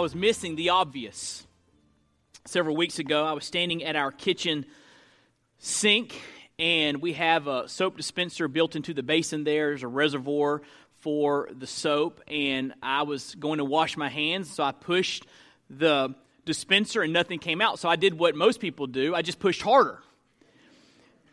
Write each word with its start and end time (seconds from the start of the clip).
I 0.00 0.02
was 0.02 0.14
missing 0.14 0.56
the 0.56 0.70
obvious. 0.70 1.46
Several 2.46 2.74
weeks 2.74 2.98
ago, 2.98 3.22
I 3.22 3.34
was 3.34 3.44
standing 3.44 3.84
at 3.84 3.96
our 3.96 4.10
kitchen 4.10 4.64
sink, 5.58 6.18
and 6.58 7.02
we 7.02 7.12
have 7.12 7.46
a 7.46 7.68
soap 7.68 7.98
dispenser 7.98 8.48
built 8.48 8.76
into 8.76 8.94
the 8.94 9.02
basin 9.02 9.44
there. 9.44 9.66
There's 9.66 9.82
a 9.82 9.88
reservoir 9.88 10.62
for 11.00 11.50
the 11.52 11.66
soap, 11.66 12.22
and 12.28 12.72
I 12.82 13.02
was 13.02 13.34
going 13.34 13.58
to 13.58 13.64
wash 13.66 13.98
my 13.98 14.08
hands, 14.08 14.48
so 14.48 14.64
I 14.64 14.72
pushed 14.72 15.26
the 15.68 16.14
dispenser 16.46 17.02
and 17.02 17.12
nothing 17.12 17.38
came 17.38 17.60
out. 17.60 17.78
So 17.78 17.86
I 17.86 17.96
did 17.96 18.18
what 18.18 18.34
most 18.34 18.58
people 18.58 18.86
do 18.86 19.14
I 19.14 19.20
just 19.20 19.38
pushed 19.38 19.60
harder. 19.60 19.98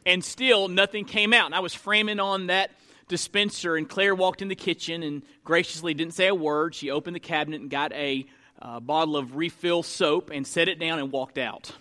And 0.05 0.21
still, 0.25 0.67
nothing 0.67 1.05
came 1.05 1.31
out. 1.31 1.45
And 1.45 1.55
I 1.55 1.61
was 1.61 1.73
framing 1.73 2.19
on 2.19 2.47
that 2.47 2.71
dispenser, 3.07 3.77
and 3.77 3.87
Claire 3.87 4.13
walked 4.13 4.41
in 4.41 4.49
the 4.49 4.55
kitchen 4.55 5.03
and 5.03 5.23
graciously 5.45 5.93
didn't 5.93 6.15
say 6.15 6.27
a 6.27 6.35
word. 6.35 6.75
She 6.75 6.91
opened 6.91 7.15
the 7.15 7.21
cabinet 7.21 7.61
and 7.61 7.69
got 7.69 7.93
a 7.93 8.25
uh, 8.61 8.79
bottle 8.79 9.17
of 9.17 9.35
refill 9.35 9.83
soap 9.83 10.29
and 10.33 10.45
set 10.45 10.67
it 10.67 10.79
down 10.79 10.99
and 10.99 11.11
walked 11.11 11.37
out. 11.37 11.71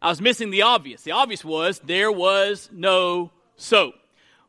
I 0.00 0.08
was 0.08 0.20
missing 0.20 0.50
the 0.50 0.62
obvious. 0.62 1.02
The 1.02 1.12
obvious 1.12 1.44
was 1.44 1.78
there 1.78 2.12
was 2.12 2.68
no 2.72 3.30
soap. 3.56 3.94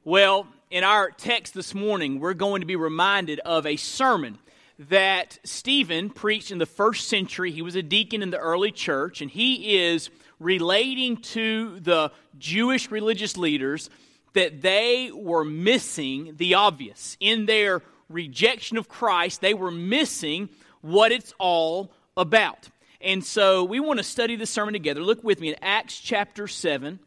Well, 0.03 0.47
in 0.69 0.83
our 0.83 1.09
text 1.11 1.53
this 1.53 1.73
morning, 1.73 2.19
we're 2.19 2.33
going 2.33 2.61
to 2.61 2.67
be 2.67 2.75
reminded 2.75 3.39
of 3.39 3.65
a 3.65 3.77
sermon 3.77 4.37
that 4.77 5.39
Stephen 5.45 6.09
preached 6.09 6.51
in 6.51 6.57
the 6.57 6.65
first 6.65 7.07
century. 7.07 7.51
He 7.51 7.61
was 7.61 7.75
a 7.75 7.81
deacon 7.81 8.21
in 8.21 8.31
the 8.31 8.37
early 8.37 8.71
church, 8.71 9.21
and 9.21 9.31
he 9.31 9.77
is 9.77 10.09
relating 10.39 11.17
to 11.17 11.79
the 11.79 12.11
Jewish 12.37 12.91
religious 12.91 13.37
leaders 13.37 13.89
that 14.33 14.61
they 14.61 15.11
were 15.13 15.45
missing 15.45 16.33
the 16.35 16.55
obvious. 16.55 17.15
In 17.21 17.45
their 17.45 17.81
rejection 18.09 18.77
of 18.77 18.87
Christ, 18.87 19.41
they 19.41 19.53
were 19.53 19.71
missing 19.71 20.49
what 20.81 21.11
it's 21.11 21.33
all 21.39 21.91
about. 22.15 22.69
And 23.01 23.23
so 23.23 23.63
we 23.63 23.79
want 23.79 23.99
to 23.99 24.03
study 24.03 24.35
this 24.35 24.49
sermon 24.49 24.73
together. 24.73 25.01
Look 25.01 25.23
with 25.23 25.39
me 25.39 25.49
in 25.49 25.55
Acts 25.61 25.99
chapter 25.99 26.47
7. 26.47 26.99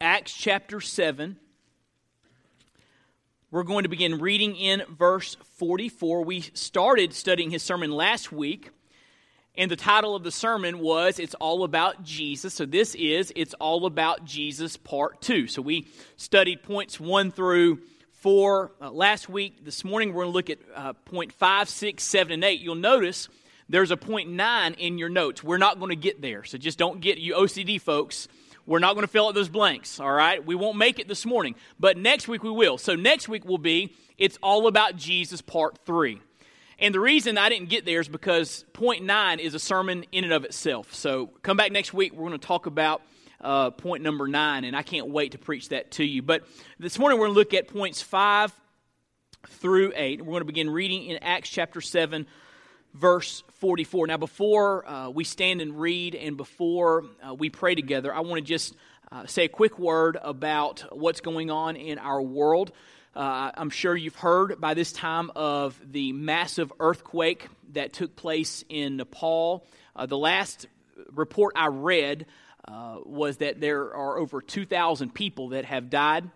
Acts 0.00 0.32
chapter 0.32 0.80
7. 0.80 1.36
We're 3.50 3.62
going 3.62 3.84
to 3.84 3.88
begin 3.88 4.18
reading 4.18 4.56
in 4.56 4.82
verse 4.88 5.36
44. 5.58 6.24
We 6.24 6.40
started 6.40 7.12
studying 7.12 7.50
his 7.50 7.62
sermon 7.62 7.92
last 7.92 8.32
week, 8.32 8.70
and 9.54 9.70
the 9.70 9.76
title 9.76 10.16
of 10.16 10.24
the 10.24 10.32
sermon 10.32 10.80
was 10.80 11.20
It's 11.20 11.34
All 11.34 11.62
About 11.62 12.02
Jesus. 12.02 12.54
So 12.54 12.66
this 12.66 12.96
is 12.96 13.32
It's 13.36 13.54
All 13.54 13.86
About 13.86 14.24
Jesus 14.24 14.76
Part 14.76 15.22
2. 15.22 15.46
So 15.46 15.62
we 15.62 15.86
studied 16.16 16.64
points 16.64 16.98
1 16.98 17.30
through 17.30 17.78
4 18.24 18.72
uh, 18.80 18.90
last 18.90 19.28
week. 19.28 19.66
This 19.66 19.84
morning 19.84 20.14
we're 20.14 20.22
going 20.22 20.32
to 20.32 20.34
look 20.34 20.48
at 20.48 20.58
uh, 20.74 20.94
point 20.94 21.30
5, 21.30 21.68
6, 21.68 22.02
7, 22.02 22.32
and 22.32 22.42
8. 22.42 22.58
You'll 22.58 22.74
notice 22.74 23.28
there's 23.68 23.90
a 23.90 23.98
point 23.98 24.30
9 24.30 24.72
in 24.78 24.96
your 24.96 25.10
notes. 25.10 25.44
We're 25.44 25.58
not 25.58 25.78
going 25.78 25.90
to 25.90 25.96
get 25.96 26.22
there, 26.22 26.42
so 26.42 26.56
just 26.56 26.78
don't 26.78 27.02
get 27.02 27.18
you 27.18 27.34
OCD 27.34 27.78
folks 27.78 28.28
we're 28.66 28.78
not 28.78 28.94
going 28.94 29.04
to 29.04 29.12
fill 29.12 29.28
out 29.28 29.34
those 29.34 29.50
blanks, 29.50 30.00
all 30.00 30.10
right? 30.10 30.42
We 30.42 30.54
won't 30.54 30.78
make 30.78 30.98
it 30.98 31.06
this 31.06 31.26
morning, 31.26 31.54
but 31.78 31.98
next 31.98 32.28
week 32.28 32.42
we 32.42 32.50
will. 32.50 32.78
So 32.78 32.94
next 32.94 33.28
week 33.28 33.44
will 33.44 33.58
be 33.58 33.94
It's 34.16 34.38
All 34.42 34.68
About 34.68 34.96
Jesus 34.96 35.42
Part 35.42 35.76
3. 35.84 36.18
And 36.78 36.94
the 36.94 37.00
reason 37.00 37.36
I 37.36 37.50
didn't 37.50 37.68
get 37.68 37.84
there 37.84 38.00
is 38.00 38.08
because 38.08 38.64
point 38.72 39.04
nine 39.04 39.38
is 39.38 39.52
a 39.52 39.58
sermon 39.58 40.06
in 40.12 40.24
and 40.24 40.32
of 40.32 40.46
itself. 40.46 40.94
So 40.94 41.26
come 41.42 41.58
back 41.58 41.72
next 41.72 41.92
week. 41.92 42.14
We're 42.14 42.26
going 42.26 42.40
to 42.40 42.46
talk 42.46 42.64
about 42.64 43.02
uh, 43.44 43.70
point 43.70 44.02
number 44.02 44.26
nine, 44.26 44.64
and 44.64 44.74
I 44.74 44.82
can't 44.82 45.08
wait 45.08 45.32
to 45.32 45.38
preach 45.38 45.68
that 45.68 45.92
to 45.92 46.04
you. 46.04 46.22
But 46.22 46.44
this 46.78 46.98
morning 46.98 47.18
we're 47.18 47.26
going 47.26 47.34
to 47.34 47.38
look 47.38 47.54
at 47.54 47.68
points 47.68 48.00
five 48.02 48.52
through 49.46 49.92
eight. 49.94 50.20
We're 50.20 50.32
going 50.32 50.40
to 50.40 50.46
begin 50.46 50.70
reading 50.70 51.04
in 51.04 51.18
Acts 51.22 51.50
chapter 51.50 51.80
7, 51.80 52.26
verse 52.94 53.44
44. 53.60 54.06
Now, 54.06 54.16
before 54.16 54.88
uh, 54.88 55.10
we 55.10 55.24
stand 55.24 55.60
and 55.60 55.78
read 55.78 56.14
and 56.14 56.36
before 56.36 57.04
uh, 57.22 57.34
we 57.34 57.50
pray 57.50 57.74
together, 57.74 58.12
I 58.14 58.20
want 58.20 58.36
to 58.36 58.48
just 58.48 58.74
uh, 59.12 59.26
say 59.26 59.44
a 59.44 59.48
quick 59.48 59.78
word 59.78 60.16
about 60.20 60.84
what's 60.90 61.20
going 61.20 61.50
on 61.50 61.76
in 61.76 61.98
our 61.98 62.22
world. 62.22 62.72
Uh, 63.14 63.52
I'm 63.54 63.70
sure 63.70 63.94
you've 63.94 64.16
heard 64.16 64.60
by 64.60 64.74
this 64.74 64.90
time 64.90 65.30
of 65.36 65.78
the 65.84 66.12
massive 66.12 66.72
earthquake 66.80 67.48
that 67.74 67.92
took 67.92 68.16
place 68.16 68.64
in 68.68 68.96
Nepal. 68.96 69.66
Uh, 69.94 70.06
the 70.06 70.18
last 70.18 70.66
report 71.12 71.52
I 71.56 71.66
read 71.66 72.26
uh, 72.66 72.98
was 73.04 73.38
that 73.38 73.60
there 73.60 73.94
are 73.94 74.18
over 74.18 74.40
2,000 74.40 75.14
people 75.14 75.50
that 75.50 75.64
have 75.64 75.90
died 75.90 76.30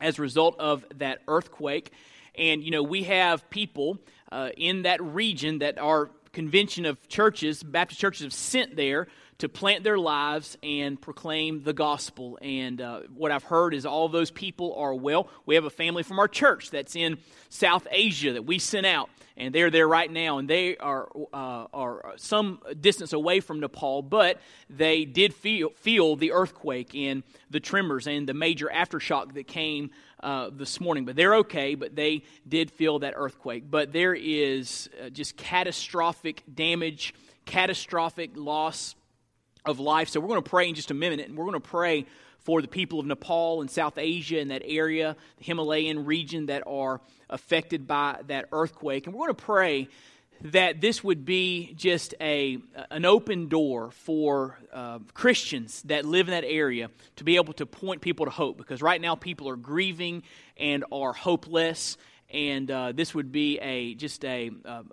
as 0.00 0.18
a 0.18 0.22
result 0.22 0.56
of 0.58 0.84
that 0.96 1.20
earthquake. 1.28 1.92
And, 2.34 2.62
you 2.62 2.70
know, 2.70 2.82
we 2.82 3.04
have 3.04 3.48
people 3.48 3.98
uh, 4.30 4.50
in 4.56 4.82
that 4.82 5.02
region 5.02 5.60
that 5.60 5.78
our 5.78 6.10
convention 6.32 6.84
of 6.84 7.08
churches, 7.08 7.62
Baptist 7.62 8.00
churches, 8.00 8.24
have 8.24 8.32
sent 8.34 8.76
there 8.76 9.08
to 9.38 9.48
plant 9.48 9.84
their 9.84 9.98
lives 9.98 10.56
and 10.62 11.00
proclaim 11.00 11.62
the 11.62 11.72
gospel. 11.72 12.38
And 12.40 12.80
uh, 12.80 13.00
what 13.14 13.32
I've 13.32 13.44
heard 13.44 13.74
is 13.74 13.84
all 13.84 14.08
those 14.08 14.30
people 14.30 14.74
are 14.74 14.94
well. 14.94 15.28
We 15.44 15.54
have 15.54 15.64
a 15.64 15.70
family 15.70 16.02
from 16.02 16.18
our 16.18 16.28
church 16.28 16.70
that's 16.70 16.96
in 16.96 17.18
South 17.48 17.86
Asia 17.90 18.32
that 18.34 18.44
we 18.44 18.58
sent 18.58 18.86
out, 18.86 19.10
and 19.36 19.54
they're 19.54 19.70
there 19.70 19.86
right 19.86 20.10
now. 20.10 20.38
And 20.38 20.48
they 20.48 20.76
are 20.76 21.08
uh, 21.32 21.66
are 21.72 22.14
some 22.16 22.60
distance 22.80 23.12
away 23.12 23.40
from 23.40 23.60
Nepal, 23.60 24.02
but 24.02 24.40
they 24.70 25.04
did 25.04 25.34
feel 25.34 25.70
feel 25.70 26.16
the 26.16 26.32
earthquake 26.32 26.94
and 26.94 27.22
the 27.50 27.60
tremors 27.60 28.06
and 28.06 28.28
the 28.28 28.34
major 28.34 28.70
aftershock 28.72 29.34
that 29.34 29.46
came 29.46 29.90
uh, 30.22 30.50
this 30.52 30.80
morning. 30.80 31.04
But 31.04 31.16
they're 31.16 31.36
okay, 31.36 31.74
but 31.74 31.94
they 31.94 32.22
did 32.48 32.70
feel 32.70 33.00
that 33.00 33.14
earthquake. 33.16 33.70
But 33.70 33.92
there 33.92 34.14
is 34.14 34.88
uh, 35.02 35.10
just 35.10 35.36
catastrophic 35.36 36.42
damage, 36.52 37.14
catastrophic 37.44 38.30
loss 38.34 38.94
of 39.64 39.80
life. 39.80 40.08
So 40.08 40.20
we're 40.20 40.28
going 40.28 40.42
to 40.42 40.50
pray 40.50 40.68
in 40.68 40.74
just 40.74 40.90
a 40.90 40.94
minute, 40.94 41.28
and 41.28 41.36
we're 41.36 41.44
going 41.44 41.60
to 41.60 41.68
pray 41.68 42.06
for 42.46 42.62
the 42.62 42.68
people 42.68 43.00
of 43.00 43.06
Nepal 43.06 43.60
and 43.60 43.68
South 43.68 43.98
Asia 43.98 44.38
and 44.38 44.52
that 44.52 44.62
area, 44.64 45.16
the 45.38 45.44
Himalayan 45.44 46.04
region 46.04 46.46
that 46.46 46.62
are 46.64 47.00
affected 47.28 47.88
by 47.88 48.20
that 48.28 48.46
earthquake. 48.52 49.06
And 49.06 49.14
we're 49.14 49.26
going 49.26 49.34
to 49.34 49.42
pray 49.42 49.88
that 50.42 50.80
this 50.80 51.02
would 51.02 51.24
be 51.24 51.74
just 51.74 52.14
a 52.20 52.58
an 52.92 53.04
open 53.04 53.48
door 53.48 53.90
for 53.90 54.56
uh, 54.72 55.00
Christians 55.12 55.82
that 55.86 56.04
live 56.04 56.28
in 56.28 56.32
that 56.32 56.44
area 56.46 56.88
to 57.16 57.24
be 57.24 57.34
able 57.34 57.52
to 57.54 57.66
point 57.66 58.00
people 58.00 58.26
to 58.26 58.30
hope 58.30 58.58
because 58.58 58.80
right 58.80 59.00
now 59.00 59.16
people 59.16 59.48
are 59.48 59.56
grieving 59.56 60.22
and 60.56 60.84
are 60.92 61.12
hopeless 61.12 61.96
and 62.30 62.70
uh, 62.70 62.92
this 62.92 63.12
would 63.14 63.32
be 63.32 63.58
a 63.58 63.94
just 63.94 64.24
a 64.24 64.50
a, 64.64 64.84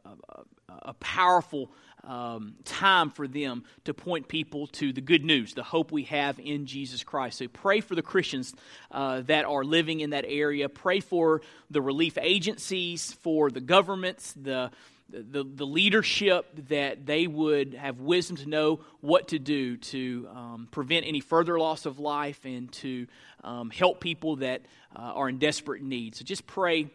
a 0.70 0.94
powerful 0.96 1.70
um, 2.03 2.56
time 2.66 3.09
for 3.09 3.28
them 3.28 3.64
to 3.86 3.94
point 3.94 4.28
people 4.28 4.68
to 4.68 4.91
the 4.94 5.02
good 5.02 5.24
news, 5.24 5.53
the 5.53 5.64
hope 5.64 5.91
we 5.91 6.03
have 6.03 6.40
in 6.40 6.66
Jesus 6.66 7.03
Christ. 7.03 7.38
So 7.38 7.47
pray 7.47 7.80
for 7.81 7.96
the 7.96 8.02
Christians 8.02 8.53
uh, 8.91 9.22
that 9.22 9.46
are 9.46 9.64
living 9.64 10.02
in 10.02 10.12
that 10.12 10.25
area. 10.28 10.69
Pray 10.69 11.00
for 11.00 11.41
the 11.69 11.81
relief 11.81 12.18
agencies, 12.18 13.14
for 13.22 13.50
the 13.50 13.62
governments, 13.62 14.34
the 14.34 14.72
the, 15.09 15.44
the 15.44 15.66
leadership 15.66 16.47
that 16.69 17.06
they 17.06 17.28
would 17.28 17.75
have 17.75 18.00
wisdom 18.00 18.38
to 18.38 18.50
know 18.50 18.80
what 19.00 19.28
to 19.28 19.38
do 19.38 19.78
to 19.78 20.28
um, 20.34 20.68
prevent 20.72 21.06
any 21.06 21.20
further 21.20 21.59
loss 21.59 21.85
of 21.85 22.00
life 22.00 22.40
and 22.46 22.72
to 22.72 23.06
um, 23.44 23.70
help 23.70 24.00
people 24.00 24.38
that 24.38 24.64
uh, 24.96 25.00
are 25.00 25.30
in 25.30 25.38
desperate 25.38 25.84
need. 25.84 26.16
So 26.16 26.24
just 26.24 26.47
pray 26.47 26.90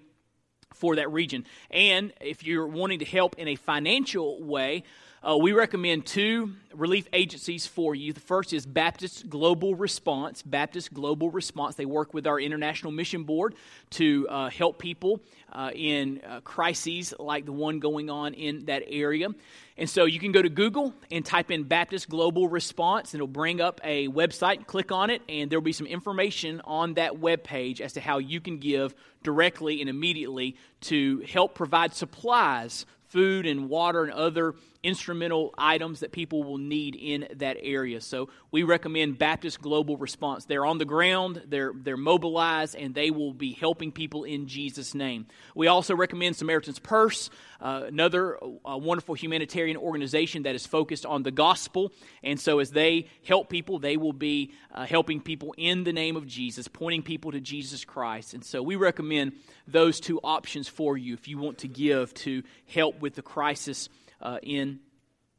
for 0.75 0.97
that 0.97 1.11
region. 1.11 1.45
And 1.71 2.13
if 2.21 2.45
you're 2.45 2.67
wanting 2.67 3.01
to 3.01 3.05
help 3.05 3.37
in 3.39 3.49
a 3.49 3.57
financial 3.57 4.43
way, 4.43 4.85
uh, 5.23 5.37
we 5.37 5.53
recommend 5.53 6.07
two 6.07 6.53
relief 6.73 7.09
agencies 7.13 7.67
for 7.67 7.95
you. 7.95 8.13
The 8.13 8.21
first 8.21 8.53
is 8.53 8.65
Baptist 8.65 9.29
Global 9.29 9.75
Response. 9.75 10.43
Baptist 10.43 10.95
Global 10.95 11.29
Response. 11.31 11.75
They 11.75 11.87
work 11.87 12.15
with 12.15 12.27
our 12.27 12.39
International 12.39 12.93
Mission 12.93 13.25
Board 13.25 13.57
to 13.91 14.29
uh, 14.29 14.49
help 14.49 14.79
people 14.79 15.21
uh, 15.53 15.73
in 15.75 16.21
uh, 16.25 16.41
crises 16.43 17.13
like 17.19 17.47
the 17.47 17.53
one 17.53 17.81
going 17.81 18.11
on 18.11 18.35
in 18.35 18.67
that 18.67 18.85
area. 18.87 19.29
And 19.77 19.91
so 19.91 20.05
you 20.05 20.21
can 20.21 20.31
go 20.31 20.41
to 20.41 20.49
Google 20.49 20.95
and 21.11 21.25
type 21.25 21.51
in 21.51 21.65
Baptist 21.65 22.09
Global 22.09 22.49
Response, 22.49 23.13
and 23.13 23.19
it'll 23.19 23.27
bring 23.27 23.61
up 23.61 23.81
a 23.83 24.07
website. 24.09 24.67
Click 24.67 24.93
on 24.93 25.11
it, 25.11 25.23
and 25.29 25.51
there'll 25.51 25.63
be 25.63 25.73
some 25.73 25.87
information 25.87 26.61
on 26.65 26.95
that 26.95 27.19
web 27.19 27.43
page 27.43 27.81
as 27.81 27.93
to 27.95 28.01
how 28.01 28.19
you 28.19 28.41
can 28.41 28.59
give 28.59 28.95
directly 29.25 29.81
and 29.81 29.91
immediately 29.91 30.57
to 30.81 31.25
help 31.27 31.55
provide 31.55 31.93
supplies 31.93 32.87
food 33.09 33.47
and 33.47 33.69
water 33.69 34.05
and 34.05 34.13
other 34.13 34.55
instrumental 34.83 35.53
items 35.59 36.01
that 36.01 36.13
people 36.13 36.45
will 36.45 36.59
need 36.59 36.95
in 36.95 37.27
that 37.37 37.57
area. 37.61 38.01
So 38.01 38.29
we 38.51 38.63
recommend 38.63 39.19
Baptist 39.19 39.61
Global 39.61 39.97
Response. 39.97 40.45
They're 40.45 40.65
on 40.65 40.79
the 40.79 40.85
ground, 40.85 41.43
they're, 41.49 41.73
they're 41.75 41.97
mobilized, 41.97 42.77
and 42.77 42.95
they 42.95 43.11
will 43.11 43.33
be 43.33 43.53
helping 43.53 43.91
people 43.91 44.25
in 44.25 44.47
Jesus' 44.47 44.95
name. 44.95 45.27
We 45.55 45.67
also 45.67 45.97
recommend 45.97 46.37
Samaritan's 46.37 46.79
Purse, 46.79 47.29
uh, 47.61 47.85
another 47.89 48.39
uh, 48.39 48.77
wonderful 48.77 49.17
humanitarian 49.17 49.77
organization 49.77 50.45
that 50.45 50.55
is 50.55 50.65
focused 50.65 51.05
on 51.05 51.25
the 51.25 51.33
gospel. 51.33 51.93
And 52.23 52.39
so 52.39 52.61
as 52.61 52.71
they 52.71 53.09
help 53.27 53.49
people, 53.49 53.81
they 53.81 53.97
will 53.97 54.13
be 54.13 54.53
uh, 54.73 54.87
helping 54.87 55.21
people 55.21 55.55
in 55.57 55.83
the 55.83 55.93
name 55.93 56.17
of 56.17 56.27
Jesus, 56.27 56.69
pointing 56.69 57.03
people 57.03 57.33
to 57.33 57.41
Jesus 57.41 57.85
Christ. 57.85 58.33
And 58.33 58.45
so 58.45 58.63
we 58.63 58.77
recommend 58.77 59.33
those 59.67 59.99
two 59.99 60.21
options 60.23 60.69
for 60.69 60.97
you 60.97 61.15
if 61.15 61.27
you 61.27 61.39
want 61.39 61.59
to 61.59 61.69
give 61.69 62.15
to 62.15 62.45
help 62.69 62.98
with 63.01 63.15
the 63.15 63.23
crisis 63.23 63.89
uh, 64.21 64.39
in, 64.43 64.81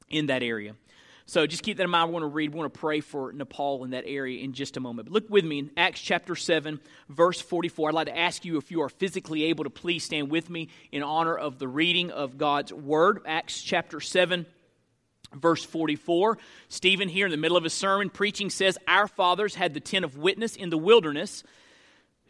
in 0.09 0.27
that 0.27 0.43
area. 0.43 0.75
So 1.29 1.45
just 1.45 1.61
keep 1.61 1.77
that 1.77 1.83
in 1.83 1.91
mind. 1.91 2.09
We 2.09 2.13
want 2.13 2.23
to 2.23 2.27
read, 2.27 2.51
we 2.51 2.57
want 2.57 2.73
to 2.73 2.79
pray 2.79 3.01
for 3.01 3.31
Nepal 3.31 3.83
in 3.83 3.91
that 3.91 4.05
area 4.07 4.43
in 4.43 4.53
just 4.53 4.77
a 4.77 4.79
moment. 4.79 5.07
But 5.07 5.13
look 5.13 5.29
with 5.29 5.45
me 5.45 5.59
in 5.59 5.69
Acts 5.77 6.01
chapter 6.01 6.35
7, 6.35 6.79
verse 7.07 7.39
44. 7.39 7.89
I'd 7.89 7.93
like 7.93 8.07
to 8.07 8.17
ask 8.17 8.45
you 8.45 8.57
if 8.57 8.71
you 8.71 8.81
are 8.81 8.89
physically 8.89 9.43
able 9.43 9.65
to 9.65 9.69
please 9.69 10.03
stand 10.03 10.31
with 10.31 10.49
me 10.49 10.69
in 10.91 11.03
honor 11.03 11.37
of 11.37 11.59
the 11.59 11.67
reading 11.67 12.09
of 12.09 12.39
God's 12.39 12.73
word. 12.73 13.19
Acts 13.27 13.61
chapter 13.61 13.99
7, 13.99 14.47
verse 15.35 15.63
44. 15.63 16.39
Stephen, 16.67 17.07
here 17.09 17.27
in 17.27 17.31
the 17.31 17.37
middle 17.37 17.57
of 17.57 17.63
his 17.63 17.73
sermon, 17.73 18.09
preaching, 18.09 18.49
says, 18.49 18.79
Our 18.87 19.07
fathers 19.07 19.53
had 19.53 19.75
the 19.75 19.79
tent 19.79 20.05
of 20.05 20.17
witness 20.17 20.55
in 20.55 20.71
the 20.71 20.79
wilderness, 20.79 21.43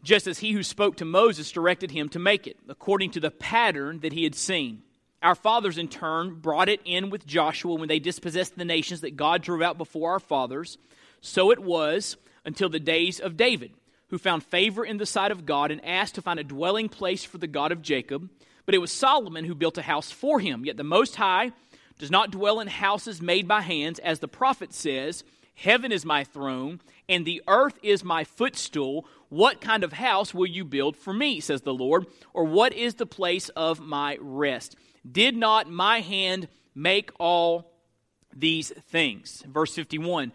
just 0.03 0.27
as 0.27 0.39
he 0.39 0.51
who 0.51 0.61
spoke 0.61 0.97
to 0.97 1.05
Moses 1.05 1.53
directed 1.53 1.91
him 1.91 2.09
to 2.09 2.19
make 2.19 2.47
it, 2.47 2.57
according 2.67 3.11
to 3.11 3.21
the 3.21 3.31
pattern 3.31 4.01
that 4.01 4.11
he 4.11 4.25
had 4.25 4.35
seen. 4.35 4.83
Our 5.21 5.36
fathers, 5.36 5.77
in 5.77 5.89
turn, 5.89 6.36
brought 6.36 6.69
it 6.69 6.81
in 6.86 7.10
with 7.10 7.27
Joshua 7.27 7.75
when 7.75 7.89
they 7.89 8.00
dispossessed 8.00 8.57
the 8.57 8.66
nations 8.66 9.01
that 9.01 9.18
God 9.18 9.42
drove 9.42 9.62
out 9.62 9.77
before 9.77 10.12
our 10.12 10.19
fathers. 10.19 10.77
So 11.19 11.51
it 11.51 11.60
was 11.60 12.16
until 12.45 12.69
the 12.69 12.80
days 12.80 13.19
of 13.19 13.36
David, 13.36 13.71
who 14.07 14.18
found 14.18 14.44
favor 14.44 14.86
in 14.86 14.98
the 14.98 15.06
sight 15.06 15.31
of 15.31 15.45
God 15.45 15.71
and 15.71 15.83
asked 15.83 16.16
to 16.16 16.21
find 16.21 16.39
a 16.39 16.44
dwelling 16.44 16.88
place 16.88 17.25
for 17.25 17.38
the 17.38 17.48
God 17.48 17.71
of 17.74 17.81
Jacob. 17.81 18.30
But 18.66 18.75
it 18.75 18.80
was 18.80 18.92
Solomon 18.92 19.45
who 19.45 19.56
built 19.56 19.77
a 19.77 19.83
house 19.83 20.12
for 20.12 20.39
him. 20.39 20.63
Yet 20.63 20.77
the 20.77 20.83
Most 20.83 21.18
High 21.18 21.51
does 21.98 22.10
not 22.10 22.31
dwell 22.31 22.62
in 22.62 22.68
houses 22.68 23.21
made 23.21 23.48
by 23.48 23.62
hands, 23.62 24.00
as 24.00 24.19
the 24.19 24.27
prophet 24.27 24.74
says, 24.74 25.25
Heaven 25.54 25.92
is 25.92 26.06
my 26.06 26.24
throne, 26.24 26.80
and 27.10 27.25
the 27.25 27.42
earth 27.45 27.77
is 27.83 28.01
my 28.01 28.24
footstool. 28.24 29.06
What 29.27 29.60
kind 29.60 29.83
of 29.83 29.92
house 29.92 30.33
will 30.33 30.45
you 30.45 30.63
build 30.63 30.95
for 30.95 31.12
me, 31.12 31.42
says 31.42 31.62
the 31.62 31.74
Lord? 31.74 32.07
Or 32.33 32.45
what 32.45 32.71
is 32.71 32.95
the 32.95 33.06
place 33.06 33.50
of 33.50 33.81
my 33.81 34.18
rest? 34.21 34.77
Did 35.09 35.35
not 35.35 35.69
my 35.69 36.01
hand 36.01 36.47
make 36.75 37.11
all 37.19 37.71
these 38.35 38.69
things? 38.89 39.43
Verse 39.47 39.73
51 39.73 40.31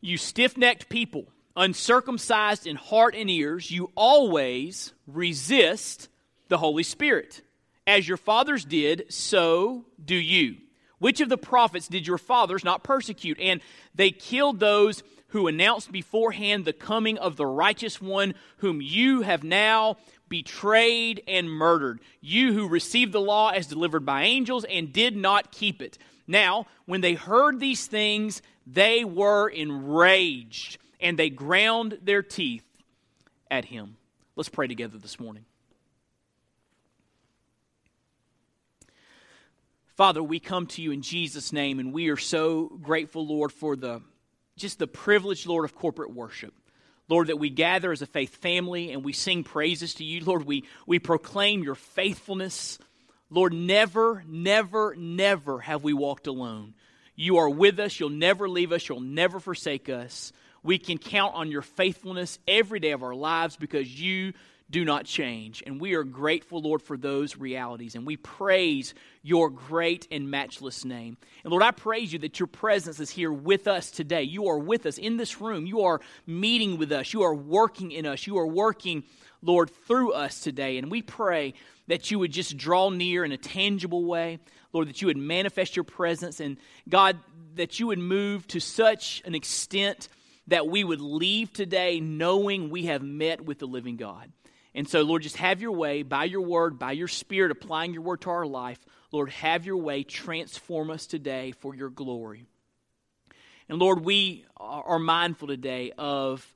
You 0.00 0.16
stiff 0.16 0.56
necked 0.56 0.88
people, 0.88 1.26
uncircumcised 1.56 2.66
in 2.66 2.76
heart 2.76 3.14
and 3.14 3.30
ears, 3.30 3.70
you 3.70 3.90
always 3.94 4.92
resist 5.06 6.08
the 6.48 6.58
Holy 6.58 6.82
Spirit. 6.82 7.42
As 7.86 8.06
your 8.06 8.16
fathers 8.16 8.64
did, 8.64 9.06
so 9.12 9.84
do 10.04 10.14
you. 10.14 10.56
Which 10.98 11.20
of 11.20 11.28
the 11.28 11.38
prophets 11.38 11.88
did 11.88 12.06
your 12.06 12.18
fathers 12.18 12.62
not 12.62 12.84
persecute? 12.84 13.40
And 13.40 13.60
they 13.94 14.12
killed 14.12 14.60
those 14.60 15.02
who 15.32 15.46
announced 15.46 15.90
beforehand 15.90 16.64
the 16.64 16.72
coming 16.74 17.16
of 17.16 17.36
the 17.36 17.46
righteous 17.46 18.00
one, 18.00 18.34
whom 18.58 18.82
you 18.82 19.22
have 19.22 19.42
now 19.42 19.96
betrayed 20.28 21.22
and 21.26 21.50
murdered. 21.50 22.00
You 22.20 22.52
who 22.52 22.68
received 22.68 23.12
the 23.12 23.20
law 23.20 23.48
as 23.48 23.66
delivered 23.66 24.04
by 24.04 24.24
angels 24.24 24.64
and 24.64 24.92
did 24.92 25.16
not 25.16 25.50
keep 25.50 25.80
it. 25.80 25.96
Now, 26.26 26.66
when 26.84 27.00
they 27.00 27.14
heard 27.14 27.60
these 27.60 27.86
things, 27.86 28.42
they 28.66 29.04
were 29.04 29.48
enraged 29.48 30.76
and 31.00 31.18
they 31.18 31.30
ground 31.30 31.98
their 32.02 32.22
teeth 32.22 32.64
at 33.50 33.64
him. 33.64 33.96
Let's 34.36 34.50
pray 34.50 34.66
together 34.66 34.98
this 34.98 35.18
morning. 35.18 35.46
Father, 39.96 40.22
we 40.22 40.40
come 40.40 40.66
to 40.68 40.82
you 40.82 40.90
in 40.90 41.00
Jesus' 41.00 41.52
name, 41.52 41.78
and 41.78 41.92
we 41.92 42.08
are 42.08 42.16
so 42.16 42.66
grateful, 42.82 43.26
Lord, 43.26 43.52
for 43.52 43.76
the 43.76 44.02
just 44.56 44.78
the 44.78 44.86
privilege, 44.86 45.46
Lord, 45.46 45.64
of 45.64 45.74
corporate 45.74 46.12
worship. 46.12 46.54
Lord, 47.08 47.28
that 47.28 47.38
we 47.38 47.50
gather 47.50 47.92
as 47.92 48.02
a 48.02 48.06
faith 48.06 48.36
family 48.36 48.92
and 48.92 49.04
we 49.04 49.12
sing 49.12 49.44
praises 49.44 49.94
to 49.94 50.04
you. 50.04 50.24
Lord, 50.24 50.44
we, 50.44 50.64
we 50.86 50.98
proclaim 50.98 51.62
your 51.62 51.74
faithfulness. 51.74 52.78
Lord, 53.28 53.52
never, 53.52 54.24
never, 54.26 54.94
never 54.96 55.60
have 55.60 55.82
we 55.82 55.92
walked 55.92 56.26
alone. 56.26 56.74
You 57.14 57.38
are 57.38 57.50
with 57.50 57.78
us. 57.78 57.98
You'll 57.98 58.10
never 58.10 58.48
leave 58.48 58.72
us. 58.72 58.88
You'll 58.88 59.00
never 59.00 59.40
forsake 59.40 59.88
us. 59.88 60.32
We 60.62 60.78
can 60.78 60.98
count 60.98 61.34
on 61.34 61.50
your 61.50 61.62
faithfulness 61.62 62.38
every 62.46 62.78
day 62.78 62.92
of 62.92 63.02
our 63.02 63.14
lives 63.14 63.56
because 63.56 64.00
you 64.00 64.32
do 64.72 64.86
not 64.86 65.04
change. 65.04 65.62
And 65.66 65.78
we 65.78 65.92
are 65.94 66.02
grateful, 66.02 66.62
Lord, 66.62 66.80
for 66.80 66.96
those 66.96 67.36
realities. 67.36 67.94
And 67.94 68.06
we 68.06 68.16
praise 68.16 68.94
your 69.22 69.50
great 69.50 70.08
and 70.10 70.30
matchless 70.30 70.84
name. 70.84 71.18
And 71.44 71.50
Lord, 71.50 71.62
I 71.62 71.70
praise 71.70 72.12
you 72.12 72.18
that 72.20 72.40
your 72.40 72.46
presence 72.46 72.98
is 72.98 73.10
here 73.10 73.30
with 73.30 73.68
us 73.68 73.90
today. 73.90 74.22
You 74.22 74.48
are 74.48 74.58
with 74.58 74.86
us 74.86 74.96
in 74.96 75.18
this 75.18 75.42
room. 75.42 75.66
You 75.66 75.82
are 75.82 76.00
meeting 76.26 76.78
with 76.78 76.90
us. 76.90 77.12
You 77.12 77.22
are 77.22 77.34
working 77.34 77.92
in 77.92 78.06
us. 78.06 78.26
You 78.26 78.38
are 78.38 78.46
working, 78.46 79.04
Lord, 79.42 79.70
through 79.86 80.14
us 80.14 80.40
today. 80.40 80.78
And 80.78 80.90
we 80.90 81.02
pray 81.02 81.52
that 81.88 82.10
you 82.10 82.18
would 82.18 82.32
just 82.32 82.56
draw 82.56 82.88
near 82.88 83.26
in 83.26 83.32
a 83.32 83.36
tangible 83.36 84.06
way. 84.06 84.38
Lord, 84.72 84.88
that 84.88 85.02
you 85.02 85.08
would 85.08 85.18
manifest 85.18 85.76
your 85.76 85.84
presence. 85.84 86.40
And 86.40 86.56
God, 86.88 87.18
that 87.56 87.78
you 87.78 87.88
would 87.88 87.98
move 87.98 88.46
to 88.48 88.58
such 88.58 89.20
an 89.26 89.34
extent 89.34 90.08
that 90.46 90.66
we 90.66 90.82
would 90.82 91.02
leave 91.02 91.52
today 91.52 92.00
knowing 92.00 92.70
we 92.70 92.86
have 92.86 93.02
met 93.02 93.42
with 93.42 93.58
the 93.58 93.66
living 93.66 93.96
God. 93.96 94.32
And 94.74 94.88
so, 94.88 95.02
Lord, 95.02 95.22
just 95.22 95.36
have 95.36 95.60
your 95.60 95.72
way 95.72 96.02
by 96.02 96.24
your 96.24 96.40
word, 96.40 96.78
by 96.78 96.92
your 96.92 97.08
spirit, 97.08 97.50
applying 97.50 97.92
your 97.92 98.02
word 98.02 98.22
to 98.22 98.30
our 98.30 98.46
life. 98.46 98.78
Lord, 99.10 99.30
have 99.30 99.66
your 99.66 99.76
way. 99.76 100.02
Transform 100.02 100.90
us 100.90 101.06
today 101.06 101.52
for 101.52 101.74
your 101.74 101.90
glory. 101.90 102.46
And 103.68 103.78
Lord, 103.78 104.04
we 104.04 104.46
are 104.56 104.98
mindful 104.98 105.48
today 105.48 105.92
of 105.96 106.46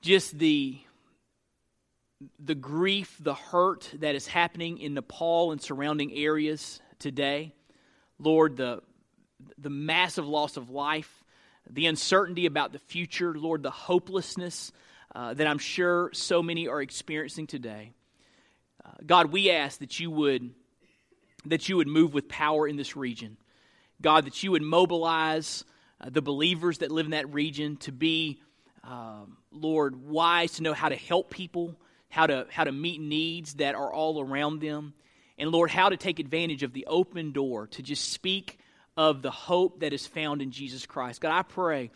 just 0.00 0.36
the, 0.38 0.78
the 2.38 2.54
grief, 2.54 3.16
the 3.20 3.34
hurt 3.34 3.92
that 4.00 4.14
is 4.14 4.26
happening 4.26 4.78
in 4.78 4.94
Nepal 4.94 5.52
and 5.52 5.60
surrounding 5.60 6.12
areas 6.12 6.80
today. 6.98 7.54
Lord, 8.18 8.56
the, 8.56 8.82
the 9.56 9.70
massive 9.70 10.26
loss 10.26 10.56
of 10.56 10.70
life, 10.70 11.24
the 11.70 11.86
uncertainty 11.86 12.46
about 12.46 12.72
the 12.72 12.78
future, 12.78 13.34
Lord, 13.34 13.62
the 13.62 13.70
hopelessness 13.70 14.72
uh, 15.14 15.34
that 15.34 15.46
I'm 15.46 15.58
sure 15.58 16.10
so 16.12 16.42
many 16.42 16.68
are 16.68 16.82
experiencing 16.82 17.46
today. 17.46 17.92
Uh, 18.84 18.90
God, 19.06 19.32
we 19.32 19.50
ask 19.50 19.80
that 19.80 19.98
you 19.98 20.10
would 20.10 20.50
that 21.44 21.68
you 21.68 21.76
would 21.76 21.88
move 21.88 22.14
with 22.14 22.28
power 22.28 22.66
in 22.66 22.76
this 22.76 22.96
region. 22.96 23.36
God, 24.02 24.26
that 24.26 24.42
you 24.42 24.50
would 24.52 24.62
mobilize 24.62 25.64
uh, 26.00 26.10
the 26.10 26.22
believers 26.22 26.78
that 26.78 26.90
live 26.90 27.06
in 27.06 27.12
that 27.12 27.32
region 27.32 27.76
to 27.78 27.92
be, 27.92 28.40
um, 28.84 29.36
Lord, 29.50 30.08
wise 30.08 30.52
to 30.54 30.62
know 30.62 30.74
how 30.74 30.88
to 30.88 30.96
help 30.96 31.30
people, 31.30 31.74
how 32.08 32.26
to 32.26 32.46
how 32.50 32.64
to 32.64 32.72
meet 32.72 33.00
needs 33.00 33.54
that 33.54 33.74
are 33.74 33.92
all 33.92 34.20
around 34.20 34.60
them, 34.60 34.94
and 35.38 35.50
Lord, 35.50 35.70
how 35.70 35.88
to 35.88 35.96
take 35.96 36.18
advantage 36.18 36.62
of 36.62 36.72
the 36.72 36.86
open 36.86 37.32
door 37.32 37.66
to 37.68 37.82
just 37.82 38.12
speak 38.12 38.58
of 38.96 39.22
the 39.22 39.30
hope 39.30 39.80
that 39.80 39.92
is 39.92 40.06
found 40.06 40.42
in 40.42 40.50
Jesus 40.50 40.86
Christ. 40.86 41.20
God, 41.20 41.32
I 41.32 41.42
pray 41.42 41.90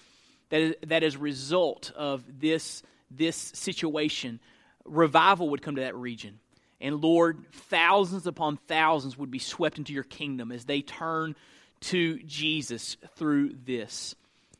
that 0.50 0.88
that 0.88 1.02
as 1.02 1.14
a 1.16 1.18
result 1.18 1.92
of 1.94 2.24
this 2.40 2.82
this 3.16 3.36
situation, 3.36 4.40
revival 4.84 5.50
would 5.50 5.62
come 5.62 5.76
to 5.76 5.82
that 5.82 5.96
region. 5.96 6.38
And 6.80 7.00
Lord, 7.00 7.44
thousands 7.52 8.26
upon 8.26 8.56
thousands 8.56 9.16
would 9.16 9.30
be 9.30 9.38
swept 9.38 9.78
into 9.78 9.92
your 9.92 10.02
kingdom 10.02 10.50
as 10.50 10.64
they 10.64 10.82
turn 10.82 11.36
to 11.82 12.18
Jesus 12.24 12.96
through 13.16 13.54
this. 13.64 14.14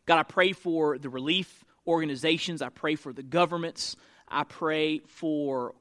God, 0.06 0.18
I 0.18 0.22
pray 0.22 0.52
for 0.52 0.98
the 0.98 1.08
relief 1.08 1.64
organizations. 1.86 2.62
I 2.62 2.68
pray 2.68 2.94
for 2.94 3.12
the 3.12 3.22
governments. 3.22 3.96
I 4.28 4.44
pray 4.44 5.00
for 5.00 5.74